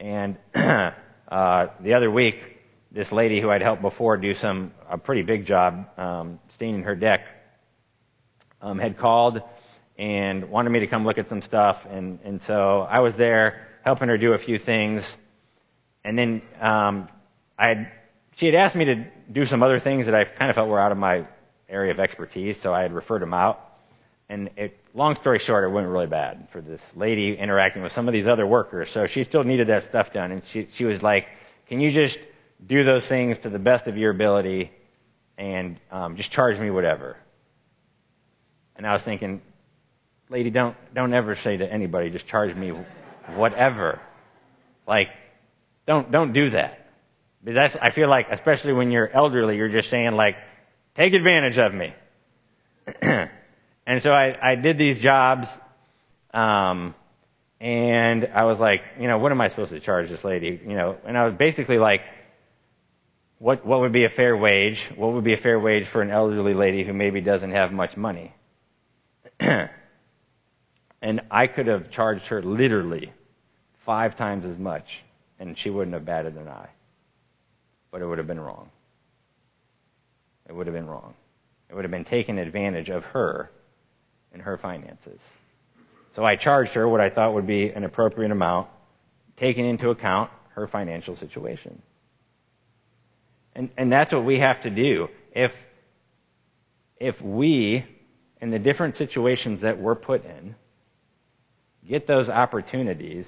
And 0.00 0.38
uh, 0.54 0.92
the 1.28 1.92
other 1.92 2.10
week, 2.10 2.53
this 2.94 3.10
lady 3.10 3.40
who 3.40 3.50
I'd 3.50 3.60
helped 3.60 3.82
before 3.82 4.16
do 4.16 4.34
some 4.34 4.72
a 4.88 4.96
pretty 4.96 5.22
big 5.22 5.46
job 5.46 5.86
um, 5.98 6.38
staining 6.48 6.84
her 6.84 6.94
deck 6.94 7.26
um, 8.62 8.78
had 8.78 8.96
called 8.96 9.42
and 9.98 10.48
wanted 10.48 10.70
me 10.70 10.80
to 10.80 10.86
come 10.86 11.04
look 11.04 11.18
at 11.18 11.28
some 11.28 11.42
stuff, 11.42 11.86
and 11.90 12.20
and 12.24 12.42
so 12.42 12.86
I 12.88 13.00
was 13.00 13.16
there 13.16 13.66
helping 13.82 14.08
her 14.08 14.16
do 14.16 14.32
a 14.32 14.38
few 14.38 14.58
things, 14.58 15.04
and 16.04 16.18
then 16.18 16.42
um, 16.60 17.08
I 17.58 17.68
had, 17.68 17.92
she 18.36 18.46
had 18.46 18.54
asked 18.54 18.76
me 18.76 18.86
to 18.86 19.04
do 19.30 19.44
some 19.44 19.62
other 19.62 19.78
things 19.78 20.06
that 20.06 20.14
I 20.14 20.24
kind 20.24 20.48
of 20.48 20.56
felt 20.56 20.68
were 20.68 20.80
out 20.80 20.92
of 20.92 20.98
my 20.98 21.26
area 21.68 21.90
of 21.90 22.00
expertise, 22.00 22.60
so 22.60 22.72
I 22.72 22.82
had 22.82 22.92
referred 22.92 23.22
them 23.22 23.34
out. 23.34 23.60
And 24.28 24.50
it, 24.56 24.78
long 24.94 25.16
story 25.16 25.38
short, 25.38 25.64
it 25.64 25.68
went 25.68 25.86
really 25.86 26.06
bad 26.06 26.48
for 26.50 26.60
this 26.60 26.80
lady 26.96 27.36
interacting 27.36 27.82
with 27.82 27.92
some 27.92 28.08
of 28.08 28.14
these 28.14 28.26
other 28.26 28.46
workers. 28.46 28.88
So 28.88 29.06
she 29.06 29.22
still 29.22 29.44
needed 29.44 29.66
that 29.66 29.82
stuff 29.82 30.12
done, 30.12 30.30
and 30.32 30.42
she 30.44 30.66
she 30.70 30.84
was 30.84 31.02
like, 31.02 31.28
"Can 31.66 31.80
you 31.80 31.90
just 31.90 32.18
do 32.66 32.84
those 32.84 33.06
things 33.06 33.38
to 33.38 33.50
the 33.50 33.58
best 33.58 33.86
of 33.86 33.96
your 33.96 34.10
ability, 34.10 34.72
and 35.36 35.78
um, 35.90 36.16
just 36.16 36.30
charge 36.30 36.58
me 36.58 36.70
whatever?" 36.70 37.16
And 38.76 38.86
I 38.86 38.92
was 38.92 39.02
thinking, 39.02 39.40
lady, 40.28 40.50
don't 40.50 40.76
don't 40.94 41.12
ever 41.12 41.34
say 41.34 41.56
to 41.56 41.70
anybody, 41.70 42.10
just 42.10 42.26
charge 42.26 42.54
me 42.54 42.72
whatever. 43.34 44.00
Like, 44.86 45.08
don't 45.86 46.10
don't 46.10 46.32
do 46.32 46.50
that. 46.50 46.80
Because 47.42 47.54
that's 47.54 47.76
I 47.80 47.90
feel 47.90 48.08
like, 48.08 48.28
especially 48.30 48.72
when 48.72 48.90
you're 48.90 49.08
elderly, 49.08 49.56
you're 49.56 49.68
just 49.68 49.90
saying 49.90 50.12
like, 50.12 50.36
take 50.96 51.12
advantage 51.12 51.58
of 51.58 51.74
me. 51.74 51.94
and 53.02 54.02
so 54.02 54.12
I, 54.12 54.36
I 54.42 54.54
did 54.56 54.78
these 54.78 54.98
jobs, 54.98 55.48
um, 56.32 56.94
and 57.60 58.30
I 58.34 58.44
was 58.44 58.58
like, 58.58 58.82
you 58.98 59.08
know, 59.08 59.18
what 59.18 59.32
am 59.32 59.40
I 59.40 59.48
supposed 59.48 59.70
to 59.70 59.80
charge 59.80 60.10
this 60.10 60.24
lady? 60.24 60.60
You 60.66 60.74
know, 60.74 60.96
and 61.06 61.16
I 61.16 61.26
was 61.26 61.34
basically 61.34 61.78
like, 61.78 62.02
what 63.44 63.66
what 63.66 63.80
would 63.80 63.92
be 63.92 64.04
a 64.04 64.08
fair 64.08 64.34
wage? 64.34 64.90
What 64.96 65.12
would 65.12 65.22
be 65.22 65.34
a 65.34 65.36
fair 65.36 65.60
wage 65.60 65.86
for 65.86 66.00
an 66.00 66.10
elderly 66.10 66.54
lady 66.54 66.82
who 66.82 66.94
maybe 66.94 67.20
doesn't 67.20 67.50
have 67.50 67.74
much 67.74 67.94
money? 67.94 68.32
and 69.38 71.20
I 71.30 71.46
could 71.46 71.66
have 71.66 71.90
charged 71.90 72.28
her 72.28 72.40
literally 72.40 73.12
five 73.80 74.16
times 74.16 74.46
as 74.46 74.58
much, 74.58 75.02
and 75.38 75.58
she 75.58 75.68
wouldn't 75.68 75.92
have 75.92 76.06
batted 76.06 76.36
an 76.36 76.48
eye. 76.48 76.70
But 77.90 78.00
it 78.00 78.06
would 78.06 78.16
have 78.16 78.26
been 78.26 78.40
wrong. 78.40 78.70
It 80.48 80.54
would 80.54 80.66
have 80.66 80.74
been 80.74 80.86
wrong. 80.86 81.12
It 81.68 81.74
would 81.74 81.84
have 81.84 81.92
been 81.92 82.06
taking 82.06 82.38
advantage 82.38 82.88
of 82.88 83.04
her 83.04 83.50
and 84.32 84.40
her 84.40 84.56
finances. 84.56 85.20
So 86.16 86.24
I 86.24 86.36
charged 86.36 86.72
her 86.72 86.88
what 86.88 87.02
I 87.02 87.10
thought 87.10 87.34
would 87.34 87.46
be 87.46 87.68
an 87.68 87.84
appropriate 87.84 88.32
amount, 88.32 88.68
taking 89.36 89.66
into 89.66 89.90
account 89.90 90.30
her 90.54 90.66
financial 90.66 91.14
situation. 91.14 91.82
And, 93.54 93.70
and 93.76 93.92
that's 93.92 94.12
what 94.12 94.24
we 94.24 94.38
have 94.40 94.62
to 94.62 94.70
do. 94.70 95.08
If, 95.32 95.54
if 96.98 97.20
we 97.22 97.84
in 98.40 98.50
the 98.50 98.58
different 98.58 98.96
situations 98.96 99.62
that 99.62 99.78
we're 99.78 99.94
put 99.94 100.24
in, 100.24 100.54
get 101.88 102.06
those 102.06 102.28
opportunities. 102.28 103.26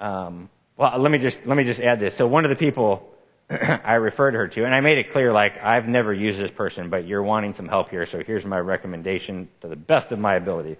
Um, 0.00 0.48
well, 0.76 0.98
let 0.98 1.12
me 1.12 1.18
just 1.18 1.38
let 1.46 1.56
me 1.56 1.64
just 1.64 1.80
add 1.80 2.00
this. 2.00 2.16
So 2.16 2.26
one 2.26 2.44
of 2.44 2.48
the 2.48 2.56
people 2.56 3.08
I 3.50 3.94
referred 3.94 4.34
her 4.34 4.48
to, 4.48 4.64
and 4.64 4.74
I 4.74 4.80
made 4.80 4.98
it 4.98 5.12
clear, 5.12 5.32
like 5.32 5.62
I've 5.62 5.88
never 5.88 6.12
used 6.14 6.38
this 6.38 6.50
person, 6.50 6.88
but 6.88 7.06
you're 7.06 7.22
wanting 7.22 7.52
some 7.52 7.68
help 7.68 7.90
here, 7.90 8.06
so 8.06 8.22
here's 8.22 8.44
my 8.44 8.58
recommendation 8.58 9.48
to 9.60 9.68
the 9.68 9.76
best 9.76 10.12
of 10.12 10.18
my 10.18 10.36
ability. 10.36 10.76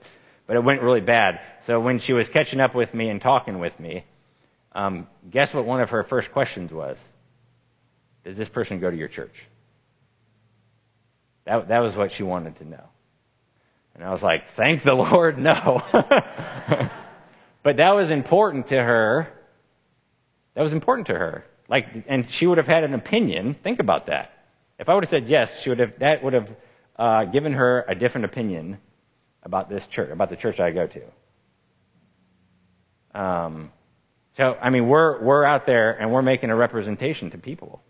But 0.46 0.56
it 0.56 0.64
went 0.64 0.82
really 0.82 1.00
bad. 1.00 1.40
So 1.66 1.80
when 1.80 1.98
she 1.98 2.12
was 2.12 2.28
catching 2.28 2.60
up 2.60 2.74
with 2.74 2.92
me 2.94 3.08
and 3.08 3.20
talking 3.20 3.58
with 3.58 3.78
me, 3.78 4.04
um, 4.72 5.06
guess 5.30 5.52
what 5.52 5.64
one 5.64 5.80
of 5.80 5.90
her 5.90 6.02
first 6.02 6.32
questions 6.32 6.72
was? 6.72 6.96
Does 8.24 8.36
this 8.36 8.48
person 8.48 8.80
go 8.80 8.90
to 8.90 8.96
your 8.96 9.08
church? 9.08 9.46
That, 11.44 11.68
that 11.68 11.78
was 11.80 11.96
what 11.96 12.12
she 12.12 12.22
wanted 12.22 12.56
to 12.56 12.64
know. 12.64 12.84
And 13.94 14.04
I 14.04 14.10
was 14.12 14.22
like, 14.22 14.52
thank 14.52 14.82
the 14.82 14.94
Lord, 14.94 15.38
no. 15.38 15.82
but 17.62 17.76
that 17.76 17.94
was 17.94 18.10
important 18.10 18.68
to 18.68 18.82
her. 18.82 19.28
That 20.54 20.62
was 20.62 20.72
important 20.72 21.08
to 21.08 21.14
her. 21.14 21.44
Like, 21.68 22.04
and 22.08 22.30
she 22.30 22.46
would 22.46 22.58
have 22.58 22.66
had 22.66 22.84
an 22.84 22.94
opinion. 22.94 23.54
Think 23.54 23.78
about 23.78 24.06
that. 24.06 24.32
If 24.78 24.88
I 24.88 24.94
would 24.94 25.04
have 25.04 25.10
said 25.10 25.28
yes, 25.28 25.60
she 25.60 25.68
would 25.68 25.78
have, 25.78 25.98
that 25.98 26.22
would 26.22 26.32
have 26.32 26.48
uh, 26.96 27.24
given 27.24 27.52
her 27.52 27.84
a 27.86 27.94
different 27.94 28.24
opinion 28.24 28.78
about 29.42 29.68
this 29.68 29.86
church, 29.86 30.10
about 30.10 30.30
the 30.30 30.36
church 30.36 30.60
I 30.60 30.70
go 30.70 30.86
to. 30.86 31.02
Um, 33.20 33.72
so, 34.36 34.56
I 34.60 34.70
mean, 34.70 34.88
we're, 34.88 35.20
we're 35.22 35.44
out 35.44 35.66
there 35.66 35.92
and 35.92 36.12
we're 36.12 36.22
making 36.22 36.50
a 36.50 36.56
representation 36.56 37.30
to 37.30 37.38
people. 37.38 37.82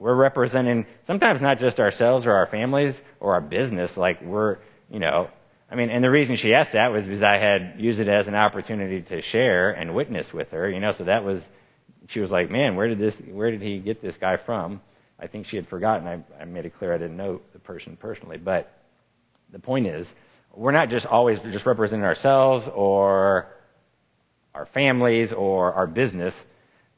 We're 0.00 0.14
representing 0.14 0.86
sometimes 1.06 1.42
not 1.42 1.58
just 1.58 1.78
ourselves 1.78 2.26
or 2.26 2.32
our 2.32 2.46
families 2.46 3.00
or 3.20 3.34
our 3.34 3.42
business, 3.42 3.98
like 3.98 4.22
we're, 4.22 4.56
you 4.90 4.98
know, 4.98 5.28
I 5.70 5.74
mean, 5.74 5.90
and 5.90 6.02
the 6.02 6.10
reason 6.10 6.36
she 6.36 6.54
asked 6.54 6.72
that 6.72 6.90
was 6.90 7.04
because 7.04 7.22
I 7.22 7.36
had 7.36 7.74
used 7.76 8.00
it 8.00 8.08
as 8.08 8.26
an 8.26 8.34
opportunity 8.34 9.02
to 9.02 9.20
share 9.20 9.72
and 9.72 9.94
witness 9.94 10.32
with 10.32 10.52
her, 10.52 10.70
you 10.70 10.80
know, 10.80 10.92
so 10.92 11.04
that 11.04 11.22
was, 11.22 11.46
she 12.08 12.18
was 12.18 12.30
like, 12.30 12.50
man, 12.50 12.76
where 12.76 12.88
did 12.88 12.98
this, 12.98 13.14
where 13.30 13.50
did 13.50 13.60
he 13.60 13.78
get 13.78 14.00
this 14.00 14.16
guy 14.16 14.38
from? 14.38 14.80
I 15.18 15.26
think 15.26 15.46
she 15.46 15.56
had 15.56 15.68
forgotten. 15.68 16.08
I, 16.08 16.24
I 16.40 16.46
made 16.46 16.64
it 16.64 16.78
clear 16.78 16.94
I 16.94 16.96
didn't 16.96 17.18
know 17.18 17.42
the 17.52 17.58
person 17.58 17.96
personally, 17.96 18.38
but 18.38 18.72
the 19.52 19.58
point 19.58 19.86
is, 19.86 20.12
we're 20.54 20.72
not 20.72 20.88
just 20.88 21.04
always 21.04 21.40
just 21.40 21.66
representing 21.66 22.06
ourselves 22.06 22.68
or 22.68 23.48
our 24.54 24.64
families 24.64 25.34
or 25.34 25.74
our 25.74 25.86
business. 25.86 26.34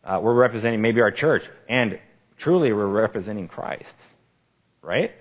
Uh, 0.04 0.20
we're 0.22 0.34
representing 0.34 0.80
maybe 0.80 1.00
our 1.00 1.10
church, 1.10 1.42
and 1.68 1.98
truly 2.42 2.72
we're 2.72 2.86
representing 2.86 3.46
Christ, 3.46 3.94
right? 4.82 5.12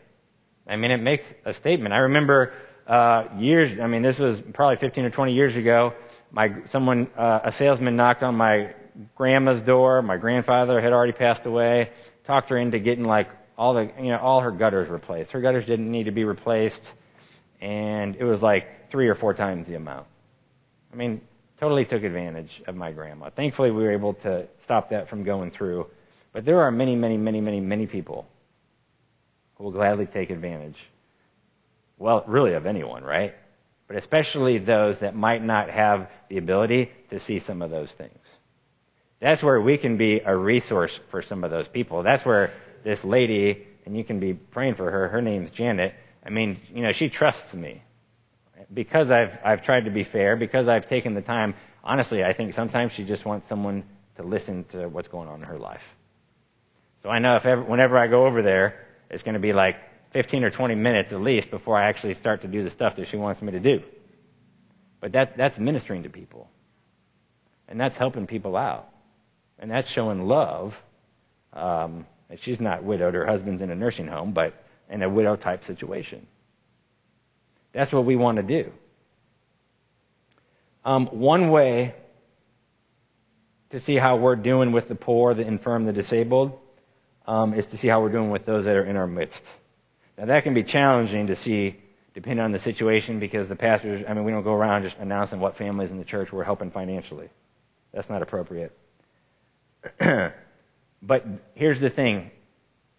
I 0.67 0.75
mean, 0.75 0.89
it 0.89 0.97
makes 0.97 1.23
a 1.45 1.53
statement. 1.53 1.93
I 1.93 1.99
remember 1.99 2.53
uh, 2.88 3.25
years. 3.38 3.79
I 3.79 3.86
mean, 3.86 4.01
this 4.01 4.17
was 4.17 4.41
probably 4.53 4.77
15 4.77 5.05
or 5.05 5.10
20 5.12 5.34
years 5.34 5.55
ago. 5.55 5.93
My 6.31 6.55
someone, 6.69 7.07
uh, 7.15 7.41
a 7.43 7.51
salesman, 7.51 7.95
knocked 7.95 8.23
on 8.23 8.36
my 8.36 8.73
grandma's 9.15 9.62
door. 9.62 10.01
My 10.01 10.17
grandfather 10.17 10.81
had 10.81 10.93
already 10.93 11.13
passed 11.13 11.45
away. 11.45 11.91
Talked 12.25 12.49
her 12.49 12.57
into 12.57 12.79
getting 12.79 13.05
like 13.05 13.29
all 13.55 13.75
the, 13.75 13.91
you 13.99 14.10
know, 14.10 14.17
all 14.17 14.41
her 14.41 14.51
gutters 14.51 14.89
replaced. 14.89 15.31
Her 15.31 15.41
gutters 15.41 15.65
didn't 15.65 15.91
need 15.91 16.05
to 16.05 16.12
be 16.12 16.23
replaced, 16.23 16.81
and 17.60 18.15
it 18.15 18.23
was 18.23 18.41
like 18.41 18.89
three 18.89 19.07
or 19.07 19.15
four 19.15 19.36
times 19.36 19.67
the 19.67 19.75
amount. 19.75 20.07
I 20.91 20.95
mean, 20.95 21.21
totally 21.60 21.86
took 21.86 22.03
advantage 22.03 22.63
of 22.65 22.75
my 22.75 22.91
grandma. 22.91 23.29
Thankfully, 23.29 23.69
we 23.69 23.84
were 23.84 23.91
able 23.91 24.15
to 24.15 24.47
stop 24.63 24.89
that 24.89 25.07
from 25.07 25.23
going 25.23 25.51
through. 25.51 25.86
But 26.34 26.46
there 26.46 26.62
are 26.62 26.72
many, 26.72 26.96
many, 26.96 27.17
many, 27.17 27.42
many, 27.42 27.60
many 27.60 27.88
people 27.88 28.27
who 29.56 29.65
will 29.65 29.71
gladly 29.71 30.06
take 30.06 30.29
advantage. 30.29 30.77
Well, 31.98 32.23
really 32.25 32.54
of 32.54 32.65
anyone, 32.65 33.04
right? 33.04 33.36
But 33.88 33.98
especially 33.98 34.58
those 34.58 35.00
that 35.00 35.15
might 35.15 35.44
not 35.44 35.69
have 35.69 36.10
the 36.29 36.38
ability 36.38 36.92
to 37.10 37.19
see 37.19 37.40
some 37.40 37.62
of 37.62 37.69
those 37.69 37.92
things. 37.92 38.17
That's 39.19 39.44
where 39.44 39.62
we 39.62 39.77
can 39.77 39.98
be 39.98 40.19
a 40.19 40.36
resource 40.36 41.00
for 41.10 41.21
some 41.21 41.44
of 41.44 41.52
those 41.52 41.67
people. 41.67 42.02
That's 42.02 42.25
where 42.25 42.54
this 42.84 43.04
lady, 43.04 43.67
and 43.86 43.96
you 43.96 44.04
can 44.04 44.19
be 44.19 44.34
praying 44.34 44.75
for 44.75 44.90
her, 44.90 45.10
her 45.10 45.21
name's 45.21 45.52
Janet. 45.52 45.94
I 46.25 46.29
mean, 46.29 46.60
you 46.73 46.82
know, 46.82 46.92
she 46.92 47.10
trusts 47.10 47.54
me. 47.54 47.84
Because 48.73 49.12
I've, 49.12 49.38
I've 49.44 49.62
tried 49.62 49.86
to 49.86 49.92
be 49.92 50.04
fair, 50.04 50.36
because 50.36 50.67
I've 50.67 50.88
taken 50.88 51.13
the 51.13 51.21
time, 51.21 51.54
honestly, 51.84 52.23
I 52.23 52.34
think 52.34 52.54
sometimes 52.54 52.94
she 52.94 53.04
just 53.04 53.25
wants 53.25 53.48
someone 53.48 53.84
to 54.15 54.23
listen 54.23 54.63
to 54.69 54.88
what's 54.88 55.08
going 55.08 55.27
on 55.27 55.42
in 55.42 55.48
her 55.48 55.60
life. 55.60 55.84
So 57.04 57.10
I 57.10 57.19
know 57.19 57.35
if 57.35 57.45
ever, 57.45 57.62
whenever 57.62 57.97
I 57.97 58.08
go 58.08 58.25
over 58.25 58.41
there, 58.41 58.87
it's 59.10 59.23
going 59.23 59.33
to 59.33 59.39
be 59.39 59.54
like 59.54 59.77
15 60.12 60.43
or 60.43 60.49
20 60.49 60.75
minutes 60.75 61.12
at 61.12 61.21
least 61.21 61.49
before 61.49 61.77
I 61.77 61.85
actually 61.85 62.13
start 62.13 62.41
to 62.41 62.47
do 62.47 62.63
the 62.63 62.69
stuff 62.69 62.95
that 62.97 63.08
she 63.08 63.17
wants 63.17 63.41
me 63.41 63.52
to 63.54 63.60
do. 63.60 63.81
But 64.99 65.13
that, 65.13 65.37
that's 65.37 65.58
ministering 65.58 66.04
to 66.04 66.10
people. 66.10 66.49
And 67.67 67.79
that's 67.79 67.97
helping 67.97 68.27
people 68.27 68.56
out. 68.56 68.89
And 69.58 69.71
that's 69.71 69.89
showing 69.89 70.27
love. 70.27 70.75
Um, 71.54 72.06
She's 72.37 72.60
not 72.60 72.83
widowed, 72.83 73.13
her 73.13 73.25
husband's 73.25 73.62
in 73.62 73.71
a 73.71 73.75
nursing 73.75 74.08
home, 74.08 74.31
but 74.31 74.54
in 74.89 75.02
a 75.04 75.10
widow 75.10 75.35
type 75.35 75.63
situation. 75.65 76.25
That's 77.73 77.91
what 77.91 78.06
we 78.06 78.15
want 78.15 78.37
to 78.37 78.43
do. 78.43 78.71
Um, 80.83 81.08
one 81.08 81.49
way 81.49 81.95
to 83.69 83.79
see 83.79 83.95
how 83.95 84.17
we're 84.17 84.35
doing 84.35 84.71
with 84.71 84.87
the 84.87 84.95
poor, 84.95 85.33
the 85.33 85.45
infirm, 85.45 85.85
the 85.85 85.93
disabled, 85.93 86.58
um, 87.32 87.54
is 87.54 87.65
to 87.67 87.77
see 87.77 87.88
how 87.88 88.02
we're 88.02 88.10
doing 88.10 88.29
with 88.29 88.46
those 88.46 88.65
that 88.65 88.75
are 88.75 88.84
in 88.84 88.98
our 88.98 89.08
midst. 89.08 89.42
Now, 90.17 90.25
that 90.25 90.44
can 90.44 90.54
be 90.54 90.63
challenging 90.63 91.27
to 91.27 91.38
see 91.38 91.77
depending 92.13 92.44
on 92.44 92.52
the 92.52 92.60
situation 92.60 93.21
because 93.21 93.48
the 93.48 93.56
pastors, 93.56 94.04
I 94.06 94.13
mean, 94.13 94.25
we 94.25 94.34
don't 94.34 94.44
go 94.44 94.54
around 94.54 94.84
just 94.84 94.98
announcing 94.98 95.40
what 95.40 95.56
families 95.56 95.92
in 95.92 95.98
the 95.98 96.04
church 96.04 96.34
we're 96.34 96.44
helping 96.44 96.71
financially. 96.71 97.29
That's 97.94 98.10
not 98.10 98.21
appropriate. 98.21 98.77
but 101.02 101.25
here's 101.54 101.79
the 101.79 101.90
thing. 101.90 102.32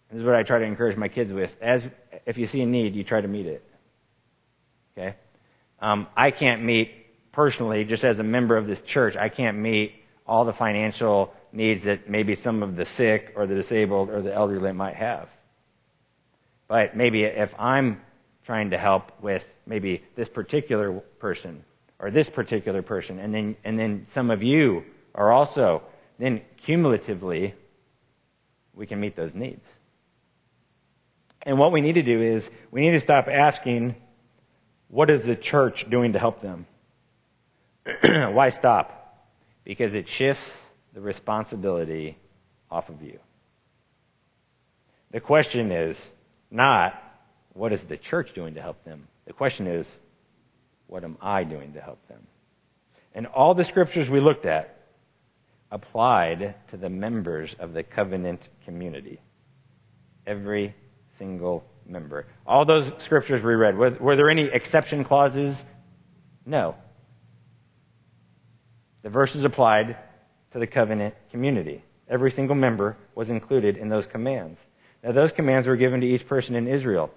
This 0.09 0.21
is 0.21 0.25
what 0.25 0.33
I 0.33 0.41
try 0.41 0.57
to 0.57 0.65
encourage 0.65 0.97
my 0.97 1.09
kids 1.09 1.31
with. 1.31 1.55
As 1.61 1.85
if 2.25 2.39
you 2.39 2.47
see 2.47 2.61
a 2.61 2.65
need, 2.65 2.95
you 2.95 3.03
try 3.03 3.21
to 3.21 3.27
meet 3.27 3.45
it. 3.45 3.63
Okay? 4.97 5.15
Um, 5.79 6.07
I 6.17 6.31
can't 6.31 6.63
meet 6.63 6.91
personally, 7.33 7.85
just 7.85 8.03
as 8.03 8.17
a 8.17 8.23
member 8.23 8.57
of 8.57 8.65
this 8.65 8.81
church, 8.81 9.15
I 9.15 9.29
can't 9.29 9.59
meet 9.59 9.93
all 10.25 10.43
the 10.43 10.53
financial 10.53 11.35
needs 11.53 11.83
that 11.83 12.09
maybe 12.09 12.35
some 12.35 12.63
of 12.63 12.75
the 12.75 12.85
sick 12.85 13.31
or 13.35 13.45
the 13.45 13.55
disabled 13.55 14.09
or 14.09 14.21
the 14.21 14.33
elderly 14.33 14.73
might 14.73 14.95
have. 14.95 15.29
But 16.67 16.97
maybe 16.97 17.23
if 17.23 17.53
I'm 17.59 18.01
trying 18.43 18.71
to 18.71 18.77
help 18.77 19.11
with 19.21 19.45
maybe 19.65 20.03
this 20.15 20.27
particular 20.27 20.93
person 21.19 21.63
or 21.99 22.09
this 22.11 22.29
particular 22.29 22.81
person, 22.81 23.19
and 23.19 23.33
then, 23.33 23.55
and 23.63 23.77
then 23.77 24.07
some 24.11 24.31
of 24.31 24.41
you 24.41 24.83
are 25.15 25.31
also, 25.31 25.83
then 26.17 26.41
cumulatively, 26.57 27.53
we 28.73 28.87
can 28.87 28.99
meet 28.99 29.15
those 29.15 29.33
needs. 29.33 29.65
And 31.43 31.59
what 31.59 31.71
we 31.71 31.81
need 31.81 31.93
to 31.93 32.03
do 32.03 32.21
is 32.21 32.49
we 32.71 32.81
need 32.81 32.91
to 32.91 32.99
stop 32.99 33.27
asking, 33.27 33.95
what 34.87 35.09
is 35.09 35.23
the 35.23 35.35
church 35.35 35.89
doing 35.89 36.13
to 36.13 36.19
help 36.19 36.41
them? 36.41 36.65
Why 38.03 38.49
stop? 38.49 39.29
Because 39.63 39.93
it 39.93 40.09
shifts 40.09 40.51
the 40.93 41.01
responsibility 41.01 42.17
off 42.69 42.89
of 42.89 43.01
you. 43.01 43.19
The 45.11 45.19
question 45.19 45.71
is 45.71 46.11
not, 46.49 46.99
what 47.53 47.73
is 47.73 47.83
the 47.83 47.97
church 47.97 48.33
doing 48.33 48.55
to 48.55 48.61
help 48.61 48.83
them? 48.83 49.07
The 49.25 49.33
question 49.33 49.67
is, 49.67 49.87
what 50.87 51.03
am 51.03 51.17
I 51.21 51.43
doing 51.43 51.73
to 51.73 51.81
help 51.81 52.05
them? 52.07 52.25
And 53.13 53.27
all 53.27 53.53
the 53.53 53.63
scriptures 53.63 54.09
we 54.09 54.19
looked 54.19 54.45
at 54.45 54.75
applied 55.71 56.55
to 56.69 56.77
the 56.77 56.89
members 56.89 57.55
of 57.59 57.73
the 57.73 57.83
covenant 57.83 58.47
community. 58.65 59.19
Every 60.25 60.75
single 61.17 61.63
member. 61.85 62.27
All 62.45 62.65
those 62.65 62.91
scriptures 62.99 63.41
we 63.41 63.55
read, 63.55 63.77
were, 63.77 63.91
were 63.91 64.15
there 64.15 64.29
any 64.29 64.45
exception 64.45 65.03
clauses? 65.03 65.61
No. 66.45 66.75
The 69.01 69.09
verses 69.09 69.45
applied 69.45 69.97
to 70.53 70.59
the 70.59 70.67
covenant 70.67 71.15
community. 71.31 71.83
Every 72.07 72.31
single 72.31 72.55
member 72.55 72.95
was 73.15 73.29
included 73.29 73.75
in 73.75 73.89
those 73.89 74.05
commands. 74.05 74.59
Now, 75.03 75.11
those 75.11 75.31
commands 75.31 75.67
were 75.67 75.75
given 75.75 76.01
to 76.01 76.07
each 76.07 76.27
person 76.27 76.55
in 76.55 76.67
Israel. 76.67 77.11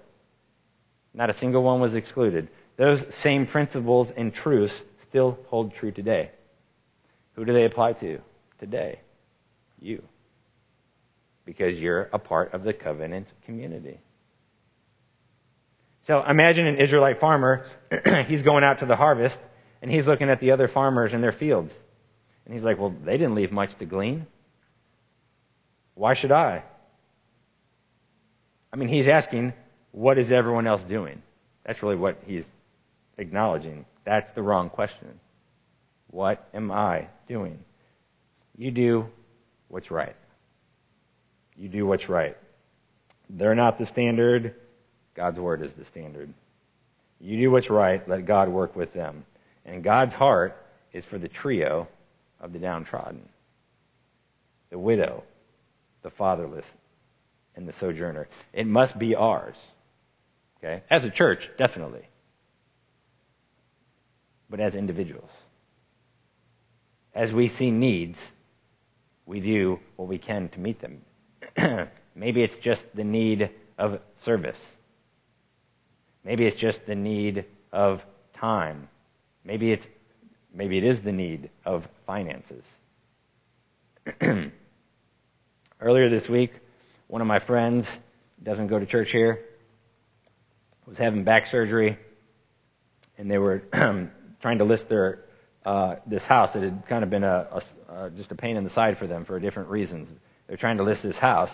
Not 1.13 1.29
a 1.29 1.33
single 1.33 1.63
one 1.63 1.79
was 1.79 1.95
excluded. 1.95 2.49
Those 2.75 3.05
same 3.13 3.45
principles 3.45 4.11
and 4.11 4.33
truths 4.33 4.83
still 5.03 5.37
hold 5.47 5.73
true 5.73 5.91
today. 5.91 6.31
Who 7.33 7.45
do 7.45 7.53
they 7.53 7.65
apply 7.65 7.93
to 7.93 8.19
today? 8.59 8.99
You. 9.79 10.03
Because 11.45 11.79
you're 11.79 12.09
a 12.11 12.19
part 12.19 12.53
of 12.53 12.63
the 12.63 12.73
covenant 12.73 13.27
community. 13.45 13.99
So 16.03 16.23
imagine 16.23 16.67
an 16.67 16.77
Israelite 16.77 17.19
farmer. 17.19 17.65
he's 18.27 18.41
going 18.41 18.63
out 18.63 18.79
to 18.79 18.85
the 18.85 18.95
harvest, 18.95 19.39
and 19.81 19.91
he's 19.91 20.07
looking 20.07 20.29
at 20.29 20.39
the 20.39 20.51
other 20.51 20.67
farmers 20.67 21.13
in 21.13 21.21
their 21.21 21.31
fields. 21.31 21.73
And 22.47 22.55
he's 22.55 22.63
like, 22.63 22.79
Well, 22.79 22.95
they 23.03 23.17
didn't 23.17 23.35
leave 23.35 23.51
much 23.51 23.77
to 23.79 23.85
glean. 23.85 24.25
Why 25.95 26.13
should 26.13 26.31
I? 26.31 26.63
I 28.71 28.77
mean, 28.77 28.87
he's 28.87 29.09
asking, 29.09 29.53
What 29.91 30.17
is 30.17 30.31
everyone 30.31 30.65
else 30.65 30.83
doing? 30.83 31.21
That's 31.65 31.83
really 31.83 31.97
what 31.97 32.17
he's 32.25 32.49
acknowledging. 33.17 33.85
That's 34.05 34.31
the 34.31 34.41
wrong 34.41 34.69
question. 34.69 35.19
What 36.09 36.47
am 36.53 36.71
I 36.71 37.07
doing? 37.27 37.59
You 38.57 38.71
do 38.71 39.09
what's 39.67 39.91
right. 39.91 40.15
You 41.57 41.67
do 41.67 41.85
what's 41.85 42.07
right. 42.07 42.37
They're 43.29 43.55
not 43.55 43.77
the 43.77 43.85
standard. 43.85 44.55
God's 45.15 45.37
word 45.37 45.61
is 45.61 45.73
the 45.73 45.83
standard. 45.83 46.33
You 47.19 47.37
do 47.37 47.51
what's 47.51 47.69
right. 47.69 48.07
Let 48.07 48.25
God 48.25 48.47
work 48.47 48.73
with 48.73 48.93
them. 48.93 49.25
And 49.65 49.83
God's 49.83 50.13
heart 50.13 50.55
is 50.93 51.03
for 51.03 51.17
the 51.17 51.27
trio 51.27 51.89
of 52.39 52.53
the 52.53 52.59
downtrodden 52.59 53.27
the 54.69 54.77
widow, 54.77 55.23
the 56.01 56.09
fatherless, 56.09 56.65
and 57.55 57.67
the 57.67 57.73
sojourner. 57.73 58.27
It 58.53 58.67
must 58.67 58.99
be 58.99 59.15
ours. 59.15 59.55
Okay? 60.57 60.83
As 60.89 61.03
a 61.03 61.09
church, 61.09 61.49
definitely. 61.57 62.07
But 64.49 64.59
as 64.59 64.75
individuals. 64.75 65.31
As 67.13 67.33
we 67.33 67.47
see 67.47 67.71
needs, 67.71 68.31
we 69.25 69.39
do 69.39 69.79
what 69.95 70.07
we 70.07 70.17
can 70.17 70.49
to 70.49 70.59
meet 70.59 70.79
them. 70.79 71.01
Maybe 72.15 72.43
it's 72.43 72.55
just 72.55 72.85
the 72.95 73.03
need 73.03 73.49
of 73.77 73.99
service. 74.19 74.59
Maybe 76.23 76.45
it's 76.45 76.57
just 76.57 76.85
the 76.85 76.95
need 76.95 77.45
of 77.71 78.05
time. 78.33 78.89
Maybe 79.43 79.71
it's 79.71 79.87
maybe 80.57 80.77
it 80.77 80.83
is 80.83 80.99
the 80.99 81.13
need 81.13 81.49
of 81.63 81.87
finances. 82.05 82.63
Earlier 85.79 86.09
this 86.09 86.27
week, 86.27 86.51
one 87.07 87.21
of 87.21 87.27
my 87.27 87.39
friends 87.39 87.99
doesn't 88.43 88.67
go 88.67 88.77
to 88.77 88.85
church 88.85 89.11
here 89.11 89.43
was 90.87 90.97
having 90.97 91.23
back 91.23 91.45
surgery, 91.45 91.97
and 93.17 93.29
they 93.29 93.37
were 93.37 93.59
trying 94.41 94.57
to 94.57 94.63
list 94.63 94.87
their 94.89 95.25
uh, 95.65 95.97
this 96.07 96.25
house. 96.25 96.55
It 96.55 96.63
had 96.63 96.87
kind 96.87 97.03
of 97.03 97.09
been 97.09 97.25
a, 97.25 97.47
a 97.51 97.91
uh, 97.91 98.09
just 98.11 98.31
a 98.31 98.35
pain 98.35 98.55
in 98.55 98.63
the 98.63 98.69
side 98.69 98.97
for 98.97 99.05
them 99.05 99.25
for 99.25 99.37
different 99.39 99.69
reasons. 99.69 100.07
They're 100.47 100.57
trying 100.57 100.77
to 100.77 100.83
list 100.83 101.03
this 101.03 101.19
house, 101.19 101.51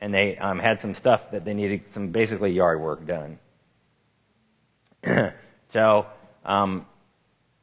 and 0.00 0.12
they 0.12 0.38
um, 0.38 0.58
had 0.58 0.80
some 0.80 0.94
stuff 0.94 1.30
that 1.32 1.44
they 1.44 1.52
needed 1.52 1.82
some 1.92 2.08
basically 2.08 2.52
yard 2.52 2.80
work 2.80 3.06
done. 3.06 3.38
so 5.68 6.06
um, 6.44 6.86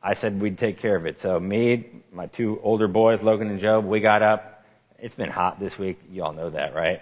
I 0.01 0.13
said 0.13 0.41
we'd 0.41 0.57
take 0.57 0.79
care 0.79 0.95
of 0.95 1.05
it. 1.05 1.19
So 1.19 1.39
me, 1.39 1.89
my 2.11 2.27
two 2.27 2.59
older 2.63 2.87
boys, 2.87 3.21
Logan 3.21 3.49
and 3.49 3.59
Job, 3.59 3.85
we 3.85 3.99
got 3.99 4.21
up. 4.21 4.65
It's 4.97 5.15
been 5.15 5.29
hot 5.29 5.59
this 5.59 5.77
week. 5.77 5.99
You 6.11 6.23
all 6.23 6.33
know 6.33 6.49
that, 6.49 6.73
right? 6.73 7.01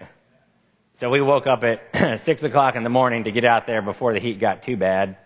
So 0.95 1.09
we 1.11 1.21
woke 1.21 1.45
up 1.45 1.63
at 1.63 2.19
six 2.21 2.41
o'clock 2.41 2.75
in 2.75 2.83
the 2.83 2.89
morning 2.89 3.25
to 3.25 3.31
get 3.31 3.45
out 3.45 3.67
there 3.67 3.81
before 3.81 4.13
the 4.13 4.19
heat 4.19 4.39
got 4.39 4.63
too 4.63 4.77
bad. 4.77 5.17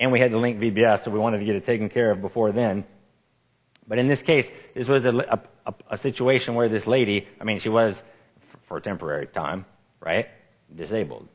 And 0.00 0.10
we 0.10 0.20
had 0.20 0.30
to 0.30 0.38
link 0.38 0.58
VBS, 0.58 1.04
so 1.04 1.10
we 1.10 1.18
wanted 1.18 1.38
to 1.38 1.44
get 1.44 1.56
it 1.56 1.64
taken 1.64 1.88
care 1.88 2.10
of 2.10 2.20
before 2.20 2.52
then. 2.52 2.84
But 3.86 3.98
in 3.98 4.08
this 4.08 4.22
case, 4.22 4.50
this 4.74 4.88
was 4.88 5.04
a, 5.04 5.40
a, 5.66 5.74
a 5.90 5.98
situation 5.98 6.54
where 6.54 6.68
this 6.68 6.86
lady, 6.86 7.28
I 7.40 7.44
mean, 7.44 7.60
she 7.60 7.68
was, 7.68 8.02
for 8.64 8.78
a 8.78 8.80
temporary 8.80 9.26
time, 9.26 9.64
right, 10.00 10.28
disabled. 10.74 11.28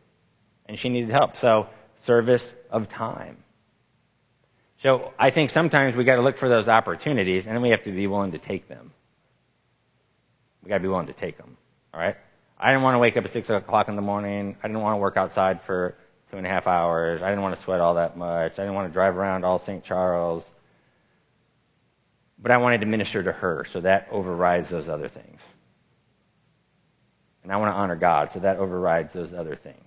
And 0.65 0.77
she 0.77 0.89
needed 0.89 1.11
help. 1.11 1.37
So 1.37 1.67
service 1.97 2.53
of 2.69 2.89
time. 2.89 3.37
So 4.81 5.13
I 5.19 5.29
think 5.29 5.51
sometimes 5.51 5.95
we 5.95 6.03
got 6.03 6.15
to 6.15 6.23
look 6.23 6.37
for 6.37 6.49
those 6.49 6.67
opportunities, 6.67 7.45
and 7.45 7.55
then 7.55 7.61
we 7.61 7.69
have 7.69 7.83
to 7.83 7.91
be 7.91 8.07
willing 8.07 8.31
to 8.31 8.39
take 8.39 8.67
them. 8.67 8.91
We 10.63 10.69
got 10.69 10.77
to 10.77 10.81
be 10.81 10.87
willing 10.87 11.07
to 11.07 11.13
take 11.13 11.37
them. 11.37 11.55
All 11.93 11.99
right. 11.99 12.17
I 12.59 12.71
didn't 12.71 12.81
want 12.81 12.95
to 12.95 12.99
wake 12.99 13.15
up 13.15 13.25
at 13.25 13.31
six 13.31 13.49
o'clock 13.51 13.89
in 13.89 13.95
the 13.95 14.01
morning. 14.01 14.55
I 14.61 14.67
didn't 14.67 14.81
want 14.81 14.93
to 14.95 14.97
work 14.97 15.17
outside 15.17 15.61
for 15.61 15.95
two 16.31 16.37
and 16.37 16.47
a 16.47 16.49
half 16.49 16.65
hours. 16.65 17.21
I 17.21 17.29
didn't 17.29 17.43
want 17.43 17.55
to 17.55 17.61
sweat 17.61 17.79
all 17.79 17.95
that 17.95 18.17
much. 18.17 18.53
I 18.53 18.63
didn't 18.63 18.73
want 18.73 18.89
to 18.89 18.93
drive 18.93 19.17
around 19.17 19.45
all 19.45 19.59
St. 19.59 19.83
Charles. 19.83 20.43
But 22.39 22.51
I 22.51 22.57
wanted 22.57 22.81
to 22.81 22.87
minister 22.87 23.21
to 23.21 23.31
her, 23.31 23.65
so 23.65 23.81
that 23.81 24.07
overrides 24.09 24.69
those 24.69 24.89
other 24.89 25.07
things. 25.07 25.39
And 27.43 27.51
I 27.51 27.57
want 27.57 27.71
to 27.71 27.75
honor 27.75 27.95
God, 27.95 28.31
so 28.31 28.39
that 28.39 28.57
overrides 28.57 29.13
those 29.13 29.31
other 29.31 29.55
things. 29.55 29.77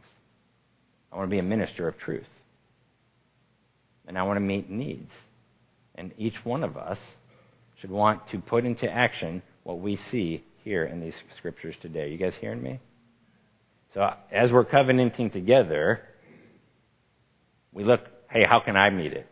I 1.12 1.16
want 1.16 1.28
to 1.28 1.34
be 1.34 1.40
a 1.40 1.44
minister 1.44 1.88
of 1.88 1.98
truth. 1.98 2.28
And 4.06 4.18
I 4.18 4.22
want 4.22 4.36
to 4.36 4.40
meet 4.40 4.68
needs. 4.68 5.12
And 5.94 6.12
each 6.18 6.44
one 6.44 6.64
of 6.64 6.76
us 6.76 7.00
should 7.76 7.90
want 7.90 8.26
to 8.28 8.38
put 8.38 8.64
into 8.64 8.90
action 8.90 9.42
what 9.62 9.80
we 9.80 9.96
see 9.96 10.42
here 10.64 10.84
in 10.84 11.00
these 11.00 11.22
scriptures 11.36 11.76
today. 11.76 12.10
You 12.10 12.16
guys 12.16 12.34
hearing 12.34 12.62
me? 12.62 12.80
So 13.92 14.14
as 14.30 14.50
we're 14.50 14.64
covenanting 14.64 15.30
together, 15.30 16.02
we 17.72 17.84
look, 17.84 18.06
hey, 18.30 18.44
how 18.44 18.60
can 18.60 18.76
I 18.76 18.90
meet 18.90 19.12
it? 19.12 19.26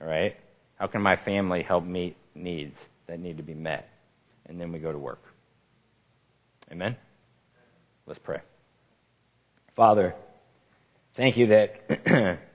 All 0.00 0.08
right? 0.08 0.36
How 0.76 0.86
can 0.86 1.02
my 1.02 1.16
family 1.16 1.62
help 1.62 1.84
meet 1.84 2.16
needs 2.34 2.78
that 3.06 3.20
need 3.20 3.38
to 3.38 3.42
be 3.42 3.54
met? 3.54 3.88
And 4.46 4.60
then 4.60 4.72
we 4.72 4.78
go 4.78 4.92
to 4.92 4.98
work. 4.98 5.22
Amen? 6.70 6.96
Let's 8.06 8.18
pray. 8.18 8.40
Father, 9.74 10.14
thank 11.14 11.36
you 11.36 11.48
that 11.48 12.38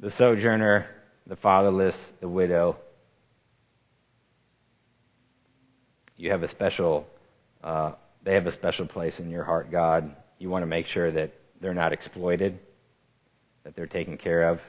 the 0.00 0.10
sojourner, 0.10 0.86
the 1.26 1.36
fatherless, 1.36 1.96
the 2.20 2.28
widow, 2.28 2.76
you 6.16 6.30
have 6.30 6.42
a 6.42 6.48
special, 6.48 7.08
uh, 7.62 7.92
they 8.22 8.34
have 8.34 8.46
a 8.46 8.52
special 8.52 8.86
place 8.86 9.20
in 9.20 9.30
your 9.30 9.44
heart, 9.44 9.70
God. 9.70 10.14
You 10.38 10.50
want 10.50 10.62
to 10.62 10.66
make 10.66 10.86
sure 10.86 11.10
that 11.10 11.32
they're 11.60 11.74
not 11.74 11.92
exploited, 11.92 12.58
that 13.64 13.76
they're 13.76 13.86
taken 13.86 14.16
care 14.16 14.48
of, 14.48 14.60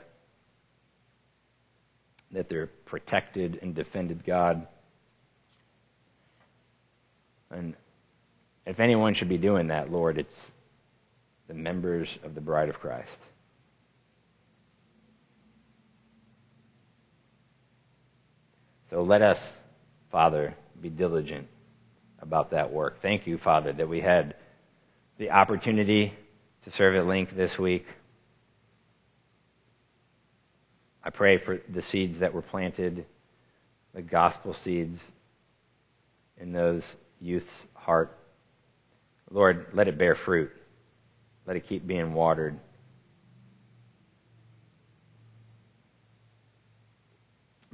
that 2.31 2.49
they're 2.49 2.67
protected 2.67 3.59
and 3.61 3.73
defended, 3.73 4.25
God. 4.25 4.67
And 7.49 7.75
if 8.65 8.79
anyone 8.79 9.13
should 9.13 9.29
be 9.29 9.37
doing 9.37 9.67
that, 9.67 9.91
Lord, 9.91 10.17
it's 10.17 10.51
the 11.47 11.53
members 11.53 12.17
of 12.23 12.35
the 12.35 12.41
bride 12.41 12.69
of 12.69 12.79
Christ. 12.79 13.17
So 18.91 19.03
let 19.03 19.21
us, 19.21 19.49
Father, 20.11 20.53
be 20.81 20.89
diligent 20.89 21.47
about 22.19 22.51
that 22.51 22.73
work. 22.73 23.01
Thank 23.01 23.25
you, 23.25 23.37
Father, 23.37 23.71
that 23.71 23.87
we 23.87 24.01
had 24.01 24.35
the 25.17 25.31
opportunity 25.31 26.13
to 26.63 26.71
serve 26.71 26.95
at 26.95 27.07
Link 27.07 27.33
this 27.33 27.57
week. 27.57 27.87
I 31.01 31.09
pray 31.09 31.37
for 31.37 31.61
the 31.69 31.81
seeds 31.81 32.19
that 32.19 32.33
were 32.33 32.41
planted, 32.41 33.05
the 33.93 34.01
gospel 34.01 34.53
seeds 34.53 34.99
in 36.37 36.51
those 36.51 36.83
youth's 37.21 37.65
heart. 37.73 38.17
Lord, 39.29 39.67
let 39.71 39.87
it 39.87 39.97
bear 39.97 40.15
fruit. 40.15 40.51
Let 41.47 41.55
it 41.55 41.65
keep 41.65 41.87
being 41.87 42.13
watered. 42.13 42.59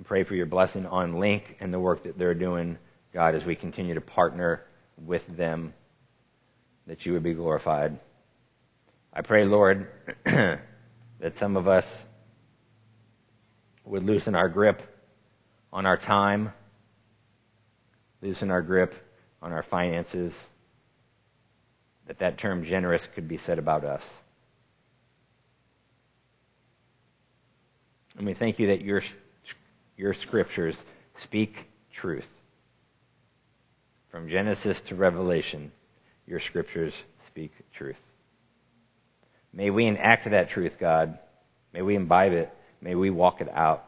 Pray 0.08 0.24
for 0.24 0.36
your 0.36 0.46
blessing 0.46 0.86
on 0.86 1.20
Link 1.20 1.58
and 1.60 1.74
the 1.74 1.80
work 1.80 2.04
that 2.04 2.18
they're 2.18 2.34
doing, 2.34 2.78
God, 3.14 3.36
as 3.36 3.44
we 3.44 3.56
continue 3.56 3.94
to 3.94 4.02
partner 4.02 4.64
with 4.98 5.28
them, 5.28 5.74
that 6.88 7.06
you 7.06 7.12
would 7.12 7.24
be 7.24 7.34
glorified. 7.34 8.00
I 9.12 9.22
pray, 9.22 9.44
Lord, 9.44 9.88
that 10.24 10.62
some 11.36 11.58
of 11.58 11.68
us 11.68 12.06
would 13.84 14.04
loosen 14.04 14.34
our 14.34 14.48
grip 14.48 14.82
on 15.74 15.86
our 15.86 15.98
time, 15.98 16.54
loosen 18.22 18.50
our 18.50 18.62
grip 18.62 18.96
on 19.42 19.52
our 19.52 19.64
finances, 19.64 20.34
that 22.06 22.20
that 22.20 22.38
term 22.38 22.64
generous 22.64 23.08
could 23.14 23.28
be 23.28 23.38
said 23.38 23.60
about 23.60 23.84
us. 23.84 24.04
And 28.18 28.26
we 28.26 28.34
thank 28.34 28.58
you 28.58 28.68
that 28.68 28.82
your, 28.82 29.02
your 29.98 30.14
scriptures 30.14 30.78
speak 31.16 31.68
truth. 31.92 32.28
From 34.10 34.30
Genesis 34.30 34.80
to 34.82 34.96
Revelation, 34.96 35.72
your 36.26 36.40
scriptures 36.40 36.94
speak 37.26 37.52
truth. 37.74 38.00
May 39.52 39.70
we 39.70 39.86
enact 39.86 40.30
that 40.30 40.50
truth, 40.50 40.78
God. 40.80 41.18
May 41.74 41.82
we 41.82 41.96
imbibe 41.96 42.34
it. 42.34 42.54
May 42.82 42.96
we 42.96 43.10
walk 43.10 43.42
it 43.42 43.50
out. 43.50 43.84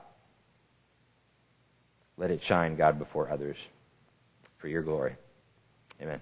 Let 2.18 2.32
it 2.32 2.44
shine, 2.44 2.76
God, 2.76 3.00
before 3.00 3.30
others 3.30 3.58
for 4.58 4.68
your 4.68 4.82
glory. 4.82 5.16
Amen. 6.02 6.20